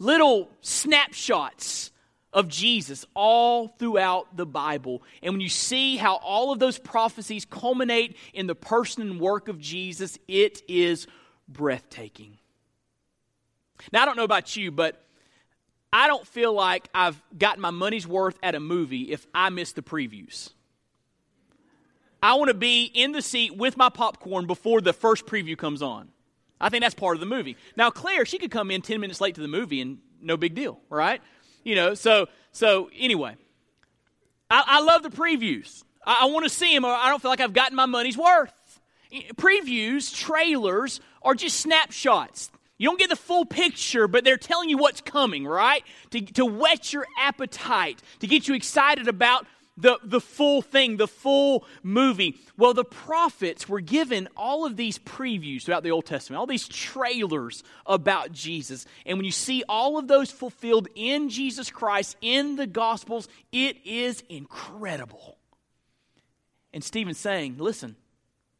little 0.00 0.50
snapshots 0.62 1.92
of 2.32 2.48
Jesus 2.48 3.04
all 3.14 3.68
throughout 3.68 4.36
the 4.36 4.46
Bible. 4.46 5.02
And 5.22 5.34
when 5.34 5.40
you 5.40 5.48
see 5.48 5.96
how 5.96 6.16
all 6.16 6.52
of 6.52 6.58
those 6.58 6.78
prophecies 6.78 7.44
culminate 7.44 8.16
in 8.32 8.48
the 8.48 8.54
person 8.54 9.02
and 9.02 9.20
work 9.20 9.48
of 9.48 9.60
Jesus, 9.60 10.18
it 10.26 10.62
is 10.68 11.06
breathtaking. 11.48 12.38
Now, 13.92 14.02
I 14.02 14.04
don't 14.06 14.16
know 14.16 14.24
about 14.24 14.56
you, 14.56 14.70
but 14.70 15.04
I 15.92 16.06
don't 16.06 16.26
feel 16.26 16.52
like 16.52 16.88
I've 16.94 17.20
gotten 17.36 17.60
my 17.60 17.70
money's 17.70 18.06
worth 18.06 18.38
at 18.42 18.54
a 18.54 18.60
movie 18.60 19.12
if 19.12 19.26
I 19.34 19.50
miss 19.50 19.72
the 19.72 19.82
previews. 19.82 20.50
I 22.22 22.34
want 22.34 22.48
to 22.48 22.54
be 22.54 22.84
in 22.84 23.12
the 23.12 23.22
seat 23.22 23.56
with 23.56 23.76
my 23.76 23.88
popcorn 23.88 24.46
before 24.46 24.80
the 24.80 24.92
first 24.92 25.26
preview 25.26 25.56
comes 25.56 25.82
on. 25.82 26.08
I 26.60 26.68
think 26.68 26.82
that's 26.82 26.94
part 26.94 27.16
of 27.16 27.20
the 27.20 27.26
movie. 27.26 27.56
Now, 27.76 27.90
Claire, 27.90 28.24
she 28.24 28.38
could 28.38 28.50
come 28.50 28.70
in 28.70 28.82
10 28.82 29.00
minutes 29.00 29.20
late 29.20 29.36
to 29.36 29.40
the 29.40 29.48
movie 29.48 29.80
and 29.80 29.98
no 30.20 30.36
big 30.36 30.54
deal, 30.54 30.80
right? 30.90 31.22
You 31.64 31.74
know, 31.74 31.94
so 31.94 32.28
so 32.52 32.90
anyway, 32.98 33.36
I, 34.50 34.64
I 34.66 34.80
love 34.82 35.02
the 35.02 35.10
previews. 35.10 35.84
I, 36.04 36.20
I 36.22 36.24
want 36.26 36.44
to 36.44 36.50
see 36.50 36.74
them, 36.74 36.84
or 36.84 36.92
I 36.92 37.08
don't 37.08 37.20
feel 37.20 37.30
like 37.30 37.40
I've 37.40 37.52
gotten 37.52 37.76
my 37.76 37.86
money's 37.86 38.18
worth. 38.18 38.52
Previews, 39.36 40.14
trailers 40.14 41.00
are 41.22 41.34
just 41.34 41.60
snapshots. 41.60 42.50
You 42.78 42.88
don't 42.88 42.98
get 42.98 43.10
the 43.10 43.16
full 43.16 43.44
picture, 43.44 44.08
but 44.08 44.24
they're 44.24 44.38
telling 44.38 44.70
you 44.70 44.78
what's 44.78 45.02
coming, 45.02 45.46
right? 45.46 45.84
To, 46.12 46.20
to 46.20 46.46
whet 46.46 46.92
your 46.92 47.06
appetite, 47.18 48.00
to 48.20 48.26
get 48.26 48.48
you 48.48 48.54
excited 48.54 49.06
about 49.06 49.46
the, 49.76 49.98
the 50.02 50.20
full 50.20 50.62
thing, 50.62 50.96
the 50.96 51.08
full 51.08 51.64
movie. 51.82 52.36
Well, 52.56 52.74
the 52.74 52.84
prophets 52.84 53.68
were 53.68 53.80
given 53.80 54.28
all 54.36 54.66
of 54.66 54.76
these 54.76 54.98
previews 54.98 55.62
throughout 55.62 55.82
the 55.82 55.90
Old 55.90 56.06
Testament, 56.06 56.38
all 56.38 56.46
these 56.46 56.68
trailers 56.68 57.62
about 57.86 58.32
Jesus. 58.32 58.84
And 59.06 59.18
when 59.18 59.24
you 59.24 59.30
see 59.30 59.64
all 59.68 59.98
of 59.98 60.08
those 60.08 60.30
fulfilled 60.30 60.88
in 60.94 61.28
Jesus 61.28 61.70
Christ, 61.70 62.16
in 62.20 62.56
the 62.56 62.66
Gospels, 62.66 63.28
it 63.52 63.76
is 63.84 64.22
incredible. 64.28 65.38
And 66.72 66.84
Stephen's 66.84 67.18
saying, 67.18 67.56
listen, 67.58 67.96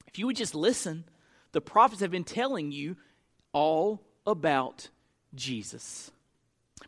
if 0.07 0.19
you 0.19 0.27
would 0.27 0.37
just 0.37 0.55
listen, 0.55 1.05
the 1.53 1.61
prophets 1.61 2.01
have 2.01 2.11
been 2.11 2.25
telling 2.25 2.73
you 2.73 2.97
all 3.53 4.03
about 4.27 4.89
Jesus. 5.35 6.11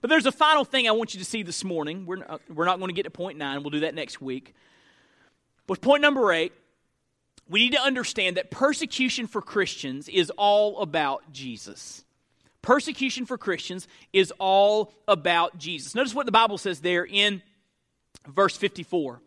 But 0.01 0.11
there's 0.11 0.27
a 0.27 0.33
final 0.33 0.65
thing 0.65 0.89
I 0.89 0.93
want 0.93 1.15
you 1.15 1.21
to 1.21 1.25
see 1.25 1.43
this 1.43 1.63
morning. 1.63 2.07
We're 2.07 2.17
not, 2.17 2.41
we're 2.53 2.65
not 2.65 2.79
going 2.79 2.89
to 2.89 2.95
get 2.95 3.05
to 3.05 3.11
point 3.11 3.39
nine, 3.39 3.63
we'll 3.63 3.71
do 3.71 3.81
that 3.81 3.95
next 3.95 4.21
week. 4.21 4.55
But 5.67 5.81
point 5.81 6.03
number 6.03 6.33
eight, 6.33 6.53
we 7.49 7.61
need 7.61 7.73
to 7.73 7.83
understand 7.83 8.37
that 8.37 8.51
persecution 8.51 9.27
for 9.27 9.43
Christians 9.43 10.09
is 10.09 10.31
all 10.31 10.81
about 10.81 11.33
Jesus. 11.33 12.05
Persecution 12.63 13.27
for 13.27 13.37
Christians 13.37 13.89
is 14.13 14.33
all 14.39 14.93
about 15.09 15.59
Jesus. 15.59 15.95
Notice 15.95 16.15
what 16.15 16.27
the 16.27 16.33
Bible 16.33 16.59
says 16.59 16.81
there 16.81 17.05
in 17.05 17.43
verse 18.27 18.57
54. 18.57 19.21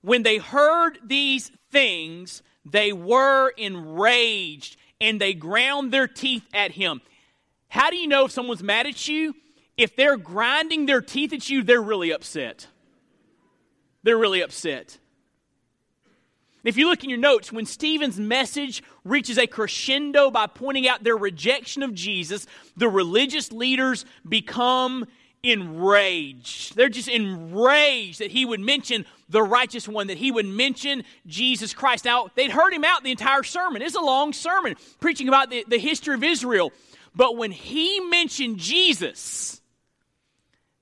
When 0.00 0.22
they 0.22 0.38
heard 0.38 0.98
these 1.04 1.50
things, 1.70 2.42
they 2.64 2.92
were 2.92 3.50
enraged 3.50 4.76
and 5.00 5.20
they 5.20 5.34
ground 5.34 5.92
their 5.92 6.06
teeth 6.06 6.44
at 6.54 6.72
him. 6.72 7.00
How 7.68 7.90
do 7.90 7.96
you 7.96 8.06
know 8.06 8.26
if 8.26 8.32
someone's 8.32 8.62
mad 8.62 8.86
at 8.86 9.08
you? 9.08 9.34
If 9.76 9.96
they're 9.96 10.16
grinding 10.16 10.86
their 10.86 11.00
teeth 11.00 11.32
at 11.32 11.48
you, 11.48 11.62
they're 11.62 11.82
really 11.82 12.12
upset. 12.12 12.66
They're 14.02 14.18
really 14.18 14.42
upset. 14.42 14.98
If 16.64 16.76
you 16.76 16.88
look 16.88 17.02
in 17.02 17.10
your 17.10 17.18
notes, 17.18 17.52
when 17.52 17.66
Stephen's 17.66 18.20
message 18.20 18.82
reaches 19.04 19.36
a 19.36 19.46
crescendo 19.46 20.30
by 20.30 20.46
pointing 20.46 20.86
out 20.86 21.02
their 21.02 21.16
rejection 21.16 21.82
of 21.82 21.92
Jesus, 21.92 22.46
the 22.76 22.88
religious 22.88 23.50
leaders 23.50 24.04
become 24.28 25.06
enraged. 25.42 26.76
They're 26.76 26.88
just 26.88 27.08
enraged 27.08 28.20
that 28.20 28.30
he 28.30 28.44
would 28.44 28.60
mention 28.60 29.06
the 29.28 29.42
righteous 29.42 29.88
one, 29.88 30.06
that 30.06 30.18
he 30.18 30.30
would 30.30 30.46
mention 30.46 31.02
Jesus 31.26 31.74
Christ. 31.74 32.04
Now, 32.04 32.28
they'd 32.36 32.52
heard 32.52 32.72
him 32.72 32.84
out 32.84 33.02
the 33.02 33.10
entire 33.10 33.42
sermon. 33.42 33.82
It's 33.82 33.96
a 33.96 34.00
long 34.00 34.32
sermon 34.32 34.76
preaching 35.00 35.26
about 35.26 35.50
the, 35.50 35.64
the 35.66 35.78
history 35.78 36.14
of 36.14 36.22
Israel. 36.22 36.72
But 37.14 37.36
when 37.36 37.50
he 37.50 37.98
mentioned 37.98 38.58
Jesus, 38.58 39.60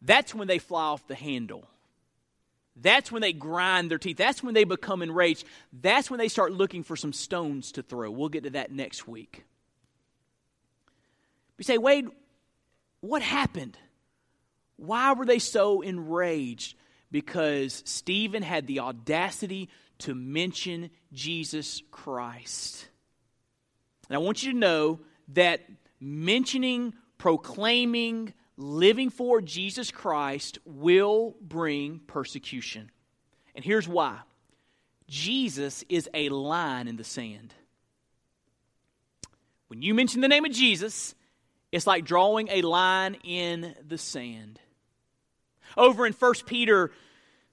that's 0.02 0.34
when 0.34 0.48
they 0.48 0.58
fly 0.58 0.84
off 0.84 1.06
the 1.06 1.14
handle. 1.14 1.68
That's 2.76 3.12
when 3.12 3.20
they 3.20 3.32
grind 3.32 3.90
their 3.90 3.98
teeth. 3.98 4.16
That's 4.16 4.42
when 4.42 4.54
they 4.54 4.64
become 4.64 5.02
enraged. 5.02 5.44
That's 5.72 6.10
when 6.10 6.18
they 6.18 6.28
start 6.28 6.52
looking 6.52 6.82
for 6.82 6.96
some 6.96 7.12
stones 7.12 7.72
to 7.72 7.82
throw. 7.82 8.10
We'll 8.10 8.28
get 8.28 8.44
to 8.44 8.50
that 8.50 8.72
next 8.72 9.06
week. 9.06 9.44
We 11.58 11.64
say, 11.64 11.76
Wade, 11.76 12.08
what 13.00 13.22
happened? 13.22 13.76
Why 14.76 15.12
were 15.12 15.26
they 15.26 15.38
so 15.38 15.82
enraged? 15.82 16.76
Because 17.10 17.82
Stephen 17.84 18.42
had 18.42 18.66
the 18.66 18.80
audacity 18.80 19.68
to 19.98 20.14
mention 20.14 20.90
Jesus 21.12 21.82
Christ. 21.90 22.86
And 24.08 24.16
I 24.16 24.18
want 24.18 24.42
you 24.42 24.52
to 24.52 24.58
know 24.58 25.00
that 25.34 25.60
mentioning, 26.00 26.94
proclaiming, 27.18 28.32
living 28.61 29.11
for 29.11 29.40
Jesus 29.40 29.90
Christ 29.90 30.59
will 30.64 31.35
bring 31.40 32.01
persecution. 32.07 32.90
And 33.55 33.64
here's 33.64 33.88
why 33.88 34.18
Jesus 35.09 35.83
is 35.88 36.09
a 36.14 36.29
line 36.29 36.87
in 36.87 36.96
the 36.96 37.05
sand. 37.05 37.55
When 39.68 39.83
you 39.83 39.94
mention 39.94 40.20
the 40.20 40.29
name 40.29 40.44
of 40.44 40.53
Jesus, 40.53 41.14
it's 41.73 41.87
like 41.87 42.05
drawing 42.05 42.49
a 42.49 42.62
line 42.62 43.16
in 43.25 43.75
the 43.87 43.99
sand. 43.99 44.61
Over 45.77 46.07
in 46.07 46.12
1 46.12 46.35
Peter 46.46 46.90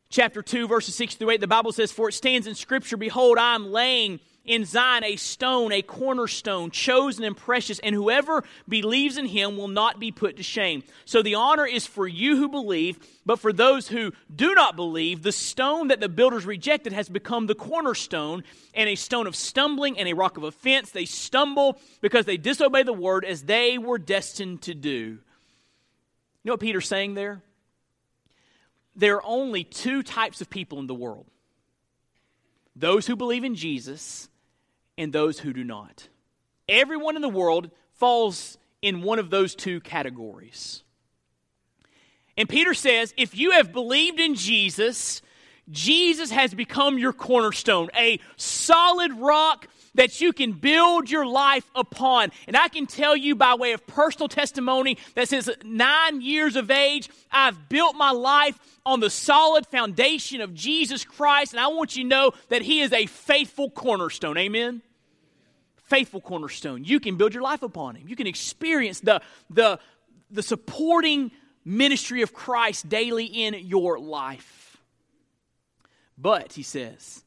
chapter 0.10 0.42
2 0.42 0.68
verses 0.68 0.96
6 0.96 1.16
through 1.16 1.32
8 1.32 1.42
the 1.42 1.48
Bible 1.48 1.72
says 1.74 1.92
for 1.92 2.08
it 2.08 2.14
stands 2.14 2.48
in 2.48 2.56
scripture 2.56 2.96
behold 2.96 3.38
I 3.38 3.56
am 3.56 3.74
laying 3.74 4.22
in 4.48 4.64
Zion 4.66 5.04
a 5.04 5.18
stone, 5.18 5.72
a 5.72 5.82
cornerstone, 5.82 6.72
chosen 6.72 7.26
and 7.26 7.36
precious, 7.36 7.80
and 7.80 7.94
whoever 7.94 8.44
believes 8.68 9.18
in 9.18 9.26
him 9.26 9.58
will 9.58 9.68
not 9.68 10.00
be 10.00 10.12
put 10.12 10.38
to 10.38 10.44
shame. 10.44 10.84
So 11.06 11.22
the 11.22 11.36
honor 11.36 11.66
is 11.66 11.86
for 11.86 12.08
you 12.08 12.38
who 12.38 12.48
believe, 12.48 12.98
but 13.26 13.40
for 13.40 13.52
those 13.52 13.90
who 13.90 14.14
do 14.34 14.56
not 14.56 14.78
believe, 14.78 15.22
the 15.22 15.34
stone 15.34 15.90
that 15.90 16.00
the 16.00 16.10
builders 16.10 16.46
rejected 16.46 16.94
has 16.94 17.10
become 17.10 17.46
the 17.46 17.56
cornerstone 17.56 18.44
and 18.74 18.90
a 18.90 18.96
stone 18.96 19.28
of 19.28 19.36
stumbling 19.36 20.00
and 20.00 20.08
a 20.08 20.14
rock 20.14 20.38
of 20.38 20.44
offense. 20.44 20.92
They 20.92 21.06
stumble 21.06 21.80
because 22.02 22.26
they 22.26 22.38
disobey 22.38 22.84
the 22.84 22.94
word 22.94 23.26
as 23.26 23.44
they 23.44 23.78
were 23.78 24.00
destined 24.00 24.62
to 24.64 24.74
do. 24.74 25.20
You 26.44 26.52
know 26.52 26.54
what 26.54 26.62
Peter's 26.62 26.88
saying 26.88 27.14
there? 27.14 27.44
There 28.96 29.18
are 29.18 29.26
only 29.26 29.66
two 29.66 30.02
types 30.02 30.40
of 30.40 30.50
people 30.50 30.80
in 30.80 30.88
the 30.88 30.96
world 30.96 31.26
those 32.78 33.08
who 33.08 33.16
believe 33.16 33.44
in 33.44 33.56
Jesus 33.56 34.30
and 34.98 35.14
those 35.14 35.40
who 35.40 35.54
do 35.54 35.64
not. 35.64 36.08
Everyone 36.68 37.16
in 37.16 37.22
the 37.22 37.30
world 37.30 37.72
falls 37.94 38.58
in 38.82 39.02
one 39.02 39.20
of 39.20 39.30
those 39.30 39.56
two 39.56 39.80
categories. 39.80 40.84
And 42.38 42.48
Peter 42.48 42.74
says, 42.74 43.14
if 43.18 43.36
you 43.36 43.52
have 43.52 43.74
believed 43.74 44.20
in 44.20 44.36
Jesus, 44.36 45.22
Jesus 45.70 46.30
has 46.32 46.54
become 46.54 46.98
your 46.98 47.14
cornerstone, 47.14 47.90
a 47.96 48.20
solid 48.36 49.14
rock 49.14 49.68
that 49.96 50.22
you 50.22 50.32
can 50.32 50.52
build 50.52 51.10
your 51.10 51.26
life 51.26 51.70
upon. 51.74 52.32
And 52.46 52.56
I 52.56 52.68
can 52.68 52.86
tell 52.86 53.16
you 53.16 53.36
by 53.36 53.56
way 53.56 53.74
of 53.74 53.86
personal 53.88 54.28
testimony 54.28 54.98
that 55.16 55.28
since 55.28 55.50
nine 55.64 56.22
years 56.22 56.56
of 56.56 56.70
age, 56.70 57.10
I've 57.32 57.68
built 57.68 57.96
my 57.96 58.12
life 58.12 58.60
on 58.86 59.00
the 59.00 59.10
solid 59.10 59.66
foundation 59.66 60.40
of 60.40 60.54
Jesus 60.54 61.04
Christ. 61.04 61.54
And 61.54 61.60
I 61.60 61.68
want 61.68 61.96
you 61.96 62.04
to 62.04 62.10
know 62.10 62.32
that 62.50 62.62
He 62.62 62.82
is 62.82 62.94
a 62.94 63.08
faithful 63.08 63.72
cornerstone. 63.72 64.38
Amen? 64.38 64.84
Faithful 65.88 66.22
cornerstone. 66.22 66.84
You 66.84 67.00
can 67.00 67.16
build 67.16 67.34
your 67.34 67.44
life 67.44 67.64
upon 67.64 67.96
him. 67.96 68.08
You 68.08 68.16
can 68.16 68.28
experience 68.28 69.00
the, 69.00 69.22
the, 69.50 69.80
the 70.30 70.44
supporting 70.44 71.32
ministry 71.66 72.22
of 72.22 72.34
Christ 72.34 72.88
daily 72.88 73.26
in 73.26 73.54
your 73.54 74.00
life. 74.00 74.78
But, 76.18 76.54
he 76.54 76.64
says, 76.64 77.24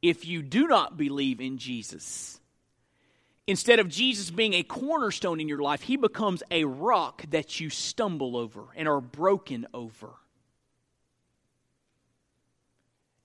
if 0.00 0.26
you 0.26 0.42
do 0.42 0.66
not 0.66 0.96
believe 0.96 1.40
in 1.40 1.58
Jesus, 1.58 2.40
instead 3.46 3.78
of 3.78 3.88
Jesus 3.88 4.30
being 4.30 4.54
a 4.54 4.62
cornerstone 4.62 5.40
in 5.40 5.48
your 5.48 5.62
life, 5.62 5.82
he 5.82 5.96
becomes 5.96 6.42
a 6.50 6.64
rock 6.64 7.24
that 7.30 7.60
you 7.60 7.68
stumble 7.70 8.36
over 8.36 8.64
and 8.76 8.88
are 8.88 9.00
broken 9.00 9.66
over. 9.74 10.10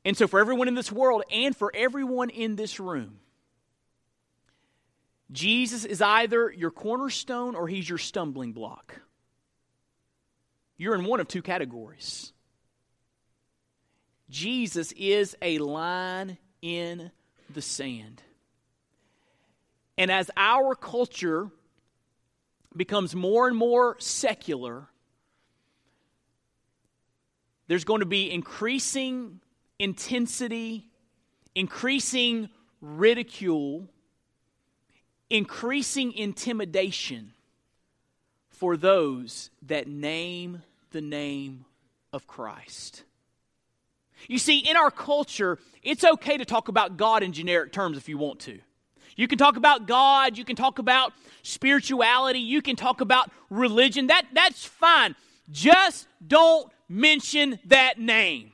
And 0.04 0.18
so, 0.18 0.28
for 0.28 0.40
everyone 0.40 0.68
in 0.68 0.74
this 0.74 0.92
world 0.92 1.24
and 1.32 1.56
for 1.56 1.72
everyone 1.76 2.30
in 2.30 2.56
this 2.56 2.80
room, 2.80 3.20
Jesus 5.32 5.84
is 5.84 6.02
either 6.02 6.52
your 6.52 6.72
cornerstone 6.72 7.56
or 7.56 7.68
he's 7.68 7.88
your 7.88 7.98
stumbling 7.98 8.54
block. 8.54 9.02
You're 10.78 10.96
in 10.96 11.06
one 11.06 11.20
of 11.20 11.28
two 11.28 11.42
categories. 11.42 12.32
Jesus 14.30 14.94
is 14.94 15.36
a 15.42 15.58
line 15.58 16.38
in 16.62 17.12
the 17.50 17.62
sand. 17.62 18.22
And 19.98 20.12
as 20.12 20.30
our 20.38 20.76
culture 20.76 21.50
becomes 22.76 23.16
more 23.16 23.48
and 23.48 23.58
more 23.58 23.96
secular, 24.00 24.88
there's 27.68 27.84
going 27.84 28.02
to 28.02 28.06
be 28.06 28.32
increasing 28.32 29.42
intensity, 29.80 30.90
increasing 31.56 32.50
ridicule 32.80 33.90
increasing 35.30 36.14
intimidation 36.14 37.34
for 38.50 38.78
those 38.78 39.50
that 39.62 39.88
name 39.88 40.64
the 40.92 41.02
name 41.02 41.66
of 42.14 42.28
Christ. 42.28 43.04
You 44.28 44.40
see, 44.40 44.60
in 44.60 44.76
our 44.76 44.90
culture, 44.90 45.60
it's 45.84 46.04
okay 46.04 46.38
to 46.38 46.46
talk 46.46 46.68
about 46.68 46.98
God 46.98 47.22
in 47.22 47.34
generic 47.34 47.72
terms 47.72 47.98
if 47.98 48.10
you 48.10 48.18
want 48.18 48.40
to. 48.42 48.60
You 49.16 49.28
can 49.28 49.38
talk 49.38 49.58
about 49.58 49.88
God, 49.88 50.38
you 50.38 50.46
can 50.46 50.56
talk 50.56 50.80
about 50.80 51.14
spirituality, 51.44 52.40
you 52.40 52.62
can 52.62 52.76
talk 52.76 53.02
about 53.02 53.32
religion. 53.50 54.08
That, 54.08 54.26
that's 54.34 54.66
fine. 54.66 55.16
Just 55.52 56.08
don't 56.26 56.72
mention 56.90 57.60
that 57.66 58.00
name. 58.00 58.52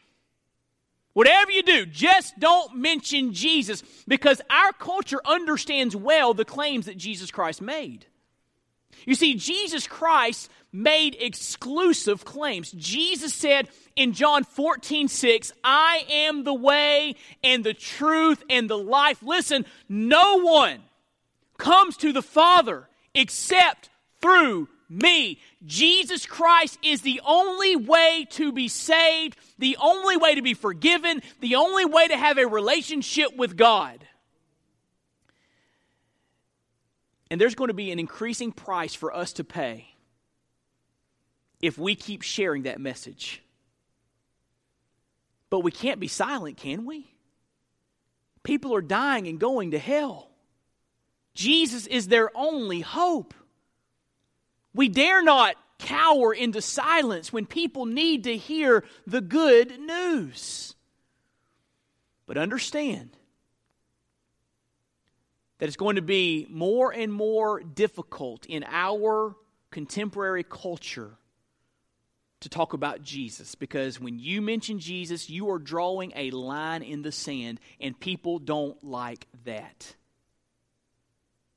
Whatever 1.13 1.51
you 1.51 1.63
do, 1.63 1.85
just 1.85 2.39
don't 2.39 2.75
mention 2.75 3.33
Jesus 3.33 3.83
because 4.07 4.41
our 4.49 4.73
culture 4.73 5.21
understands 5.25 5.95
well 5.95 6.33
the 6.33 6.45
claims 6.45 6.87
that 6.87 6.97
Jesus 6.97 7.29
Christ 7.29 7.61
made. 7.61 8.07
You 9.05 9.15
see, 9.15 9.35
Jesus 9.35 9.85
Christ 9.85 10.49
made 10.71 11.15
exclusive 11.19 12.25
claims. 12.25 12.71
Jesus 12.71 13.33
said 13.33 13.67
in 13.95 14.13
John 14.13 14.43
14, 14.43 15.07
6, 15.07 15.53
I 15.63 16.03
am 16.09 16.43
the 16.43 16.53
way 16.53 17.15
and 17.43 17.63
the 17.63 17.73
truth 17.73 18.43
and 18.49 18.69
the 18.69 18.77
life. 18.77 19.21
Listen, 19.21 19.65
no 19.87 20.39
one 20.39 20.79
comes 21.57 21.95
to 21.97 22.11
the 22.11 22.23
Father 22.23 22.89
except 23.13 23.89
through 24.19 24.67
me. 24.89 25.39
Jesus 25.65 26.25
Christ 26.25 26.77
is 26.83 27.01
the 27.01 27.21
only 27.25 27.75
way 27.75 28.27
to 28.31 28.51
be 28.51 28.67
saved, 28.67 29.37
the 29.57 29.77
only 29.81 30.17
way 30.17 30.35
to 30.35 30.41
be 30.41 30.53
forgiven, 30.53 31.21
the 31.39 31.55
only 31.55 31.85
way 31.85 32.07
to 32.07 32.17
have 32.17 32.37
a 32.37 32.45
relationship 32.45 33.35
with 33.35 33.57
God. 33.57 34.05
And 37.31 37.41
there's 37.41 37.55
going 37.55 37.69
to 37.69 37.73
be 37.73 37.91
an 37.91 37.99
increasing 37.99 38.51
price 38.51 38.93
for 38.93 39.15
us 39.15 39.33
to 39.33 39.43
pay 39.43 39.87
if 41.61 41.77
we 41.77 41.95
keep 41.95 42.21
sharing 42.21 42.63
that 42.63 42.79
message. 42.79 43.41
But 45.49 45.61
we 45.61 45.71
can't 45.71 45.99
be 45.99 46.07
silent, 46.07 46.57
can 46.57 46.85
we? 46.85 47.13
People 48.43 48.75
are 48.75 48.81
dying 48.81 49.27
and 49.27 49.39
going 49.39 49.71
to 49.71 49.79
hell. 49.79 50.29
Jesus 51.33 51.87
is 51.87 52.07
their 52.07 52.29
only 52.35 52.81
hope. 52.81 53.33
We 54.73 54.89
dare 54.89 55.21
not 55.21 55.55
cower 55.79 56.33
into 56.33 56.61
silence 56.61 57.31
when 57.31 57.45
people 57.45 57.85
need 57.85 58.23
to 58.23 58.37
hear 58.37 58.83
the 59.05 59.21
good 59.21 59.79
news. 59.79 60.75
But 62.25 62.37
understand 62.37 63.17
that 65.59 65.67
it's 65.67 65.77
going 65.77 65.97
to 65.97 66.01
be 66.01 66.47
more 66.49 66.91
and 66.91 67.11
more 67.11 67.61
difficult 67.61 68.45
in 68.45 68.63
our 68.67 69.35
contemporary 69.71 70.43
culture 70.43 71.17
to 72.41 72.49
talk 72.49 72.73
about 72.73 73.01
Jesus 73.01 73.55
because 73.55 73.99
when 73.99 74.19
you 74.19 74.41
mention 74.41 74.79
Jesus, 74.79 75.29
you 75.29 75.49
are 75.49 75.59
drawing 75.59 76.11
a 76.15 76.31
line 76.31 76.83
in 76.83 77.01
the 77.01 77.11
sand, 77.11 77.59
and 77.79 77.97
people 77.97 78.39
don't 78.39 78.81
like 78.83 79.27
that. 79.45 79.95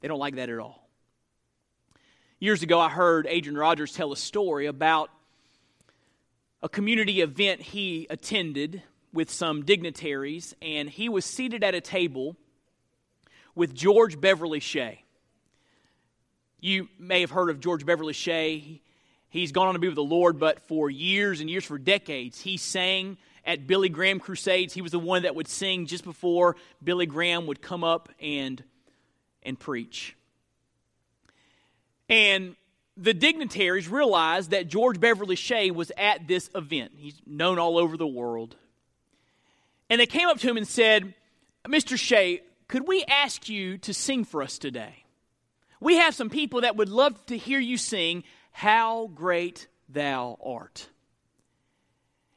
They 0.00 0.08
don't 0.08 0.20
like 0.20 0.36
that 0.36 0.48
at 0.48 0.58
all. 0.58 0.85
Years 2.38 2.62
ago, 2.62 2.78
I 2.78 2.90
heard 2.90 3.26
Adrian 3.30 3.56
Rogers 3.56 3.94
tell 3.94 4.12
a 4.12 4.16
story 4.16 4.66
about 4.66 5.08
a 6.62 6.68
community 6.68 7.22
event 7.22 7.62
he 7.62 8.06
attended 8.10 8.82
with 9.10 9.30
some 9.30 9.64
dignitaries, 9.64 10.54
and 10.60 10.90
he 10.90 11.08
was 11.08 11.24
seated 11.24 11.64
at 11.64 11.74
a 11.74 11.80
table 11.80 12.36
with 13.54 13.74
George 13.74 14.20
Beverly 14.20 14.60
Shea. 14.60 15.02
You 16.60 16.90
may 16.98 17.22
have 17.22 17.30
heard 17.30 17.48
of 17.48 17.58
George 17.58 17.86
Beverly 17.86 18.12
Shea. 18.12 18.82
He's 19.30 19.50
gone 19.50 19.68
on 19.68 19.72
to 19.72 19.80
be 19.80 19.88
with 19.88 19.96
the 19.96 20.02
Lord, 20.02 20.38
but 20.38 20.60
for 20.68 20.90
years 20.90 21.40
and 21.40 21.48
years, 21.48 21.64
for 21.64 21.78
decades, 21.78 22.42
he 22.42 22.58
sang 22.58 23.16
at 23.46 23.66
Billy 23.66 23.88
Graham 23.88 24.20
crusades. 24.20 24.74
He 24.74 24.82
was 24.82 24.92
the 24.92 24.98
one 24.98 25.22
that 25.22 25.34
would 25.34 25.48
sing 25.48 25.86
just 25.86 26.04
before 26.04 26.56
Billy 26.84 27.06
Graham 27.06 27.46
would 27.46 27.62
come 27.62 27.82
up 27.82 28.10
and, 28.20 28.62
and 29.42 29.58
preach. 29.58 30.14
And 32.08 32.56
the 32.96 33.14
dignitaries 33.14 33.88
realized 33.88 34.50
that 34.50 34.68
George 34.68 35.00
Beverly 35.00 35.36
Shea 35.36 35.70
was 35.70 35.92
at 35.96 36.26
this 36.26 36.48
event. 36.54 36.92
He's 36.96 37.20
known 37.26 37.58
all 37.58 37.78
over 37.78 37.96
the 37.96 38.06
world. 38.06 38.56
And 39.90 40.00
they 40.00 40.06
came 40.06 40.28
up 40.28 40.38
to 40.38 40.48
him 40.48 40.56
and 40.56 40.66
said, 40.66 41.14
Mr. 41.66 41.98
Shea, 41.98 42.42
could 42.68 42.88
we 42.88 43.04
ask 43.04 43.48
you 43.48 43.78
to 43.78 43.94
sing 43.94 44.24
for 44.24 44.42
us 44.42 44.58
today? 44.58 45.04
We 45.80 45.96
have 45.96 46.14
some 46.14 46.30
people 46.30 46.62
that 46.62 46.76
would 46.76 46.88
love 46.88 47.24
to 47.26 47.36
hear 47.36 47.60
you 47.60 47.76
sing, 47.76 48.24
How 48.50 49.08
Great 49.08 49.68
thou 49.88 50.38
art. 50.42 50.88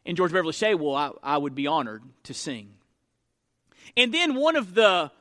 And 0.06 0.18
George 0.18 0.32
Beverly 0.32 0.54
Shea, 0.54 0.76
well, 0.76 0.96
I, 0.96 1.12
I 1.36 1.38
would 1.38 1.56
be 1.56 1.68
honored 1.68 2.04
to 2.24 2.34
sing. 2.34 2.74
And 3.96 4.14
then 4.14 4.36
one 4.36 4.56
of 4.56 4.74
the 4.74 5.12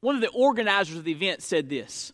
one 0.00 0.16
of 0.16 0.20
the 0.20 0.28
organizers 0.28 0.98
of 0.98 1.04
the 1.04 1.12
event 1.12 1.42
said 1.42 1.70
this 1.70 2.12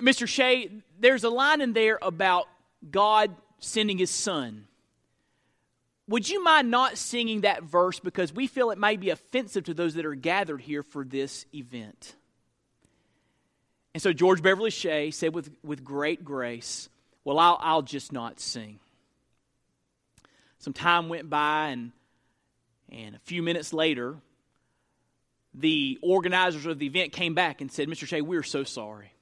Mr. 0.00 0.26
Shea, 0.28 0.70
there's 0.98 1.24
a 1.24 1.30
line 1.30 1.60
in 1.60 1.72
there 1.72 1.98
about 2.00 2.46
God 2.90 3.34
sending 3.58 3.98
his 3.98 4.10
son. 4.10 4.66
Would 6.08 6.28
you 6.28 6.42
mind 6.42 6.70
not 6.70 6.96
singing 6.96 7.42
that 7.42 7.62
verse 7.62 8.00
because 8.00 8.32
we 8.32 8.46
feel 8.46 8.70
it 8.70 8.78
may 8.78 8.96
be 8.96 9.10
offensive 9.10 9.64
to 9.64 9.74
those 9.74 9.94
that 9.94 10.06
are 10.06 10.14
gathered 10.14 10.60
here 10.62 10.82
for 10.82 11.04
this 11.04 11.44
event? 11.54 12.14
And 13.92 14.02
so 14.02 14.12
George 14.12 14.42
Beverly 14.42 14.70
Shea 14.70 15.10
said 15.10 15.34
with, 15.34 15.50
with 15.62 15.84
great 15.84 16.24
grace, 16.24 16.88
Well, 17.24 17.38
I'll, 17.38 17.58
I'll 17.60 17.82
just 17.82 18.12
not 18.12 18.40
sing. 18.40 18.78
Some 20.60 20.72
time 20.72 21.08
went 21.08 21.28
by, 21.28 21.68
and, 21.68 21.92
and 22.90 23.14
a 23.14 23.20
few 23.20 23.42
minutes 23.42 23.72
later, 23.72 24.16
the 25.54 25.98
organizers 26.02 26.66
of 26.66 26.78
the 26.78 26.86
event 26.86 27.12
came 27.12 27.34
back 27.34 27.60
and 27.60 27.70
said, 27.70 27.88
Mr. 27.88 28.06
Shea, 28.06 28.22
we're 28.22 28.42
so 28.42 28.64
sorry 28.64 29.12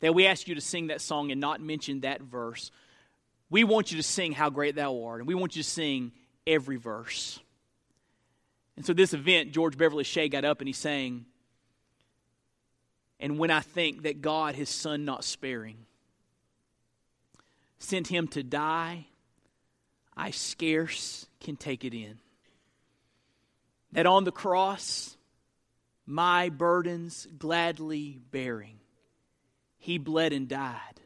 that 0.00 0.14
we 0.14 0.26
ask 0.26 0.48
you 0.48 0.54
to 0.54 0.60
sing 0.60 0.88
that 0.88 1.00
song 1.00 1.30
and 1.30 1.40
not 1.40 1.60
mention 1.60 2.00
that 2.00 2.22
verse. 2.22 2.70
We 3.50 3.64
want 3.64 3.90
you 3.90 3.96
to 3.96 4.02
sing 4.02 4.32
How 4.32 4.50
Great 4.50 4.74
Thou 4.74 5.02
Art, 5.04 5.20
and 5.20 5.28
we 5.28 5.34
want 5.34 5.56
you 5.56 5.62
to 5.62 5.68
sing 5.68 6.12
every 6.46 6.76
verse. 6.76 7.38
And 8.76 8.86
so, 8.86 8.92
this 8.92 9.12
event, 9.12 9.52
George 9.52 9.76
Beverly 9.76 10.04
Shea 10.04 10.28
got 10.28 10.44
up 10.44 10.60
and 10.60 10.68
he 10.68 10.72
sang, 10.72 11.26
And 13.18 13.38
when 13.38 13.50
I 13.50 13.60
think 13.60 14.02
that 14.04 14.22
God, 14.22 14.54
his 14.54 14.70
son 14.70 15.04
not 15.04 15.24
sparing, 15.24 15.76
sent 17.78 18.06
him 18.06 18.28
to 18.28 18.42
die, 18.42 19.06
I 20.16 20.30
scarce 20.30 21.26
can 21.40 21.56
take 21.56 21.84
it 21.84 21.94
in. 21.94 22.18
That 23.92 24.06
on 24.06 24.24
the 24.24 24.32
cross, 24.32 25.16
my 26.06 26.48
burdens 26.48 27.26
gladly 27.38 28.20
bearing, 28.30 28.78
he 29.80 29.98
bled 29.98 30.32
and 30.32 30.46
died 30.46 31.00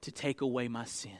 to 0.00 0.10
take 0.10 0.40
away 0.40 0.66
my 0.66 0.84
sin. 0.84 1.12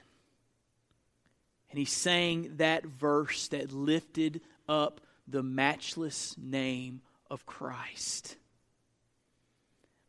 And 1.70 1.78
he 1.78 1.84
sang 1.84 2.56
that 2.56 2.84
verse 2.84 3.48
that 3.48 3.72
lifted 3.72 4.40
up 4.68 5.00
the 5.28 5.42
matchless 5.42 6.34
name 6.38 7.02
of 7.30 7.46
Christ. 7.46 8.36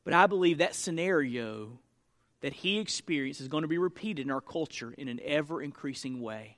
But 0.04 0.14
I 0.14 0.28
believe 0.28 0.60
that 0.60 0.76
scenario 0.76 1.80
that 2.42 2.54
he 2.54 2.80
experienced 2.80 3.42
is 3.42 3.48
going 3.48 3.64
to 3.64 3.68
be 3.68 3.78
repeated 3.78 4.26
in 4.26 4.32
our 4.32 4.42
culture 4.42 4.94
in 4.98 5.08
an 5.08 5.20
ever 5.24 5.62
increasing 5.62 6.22
way. 6.22 6.58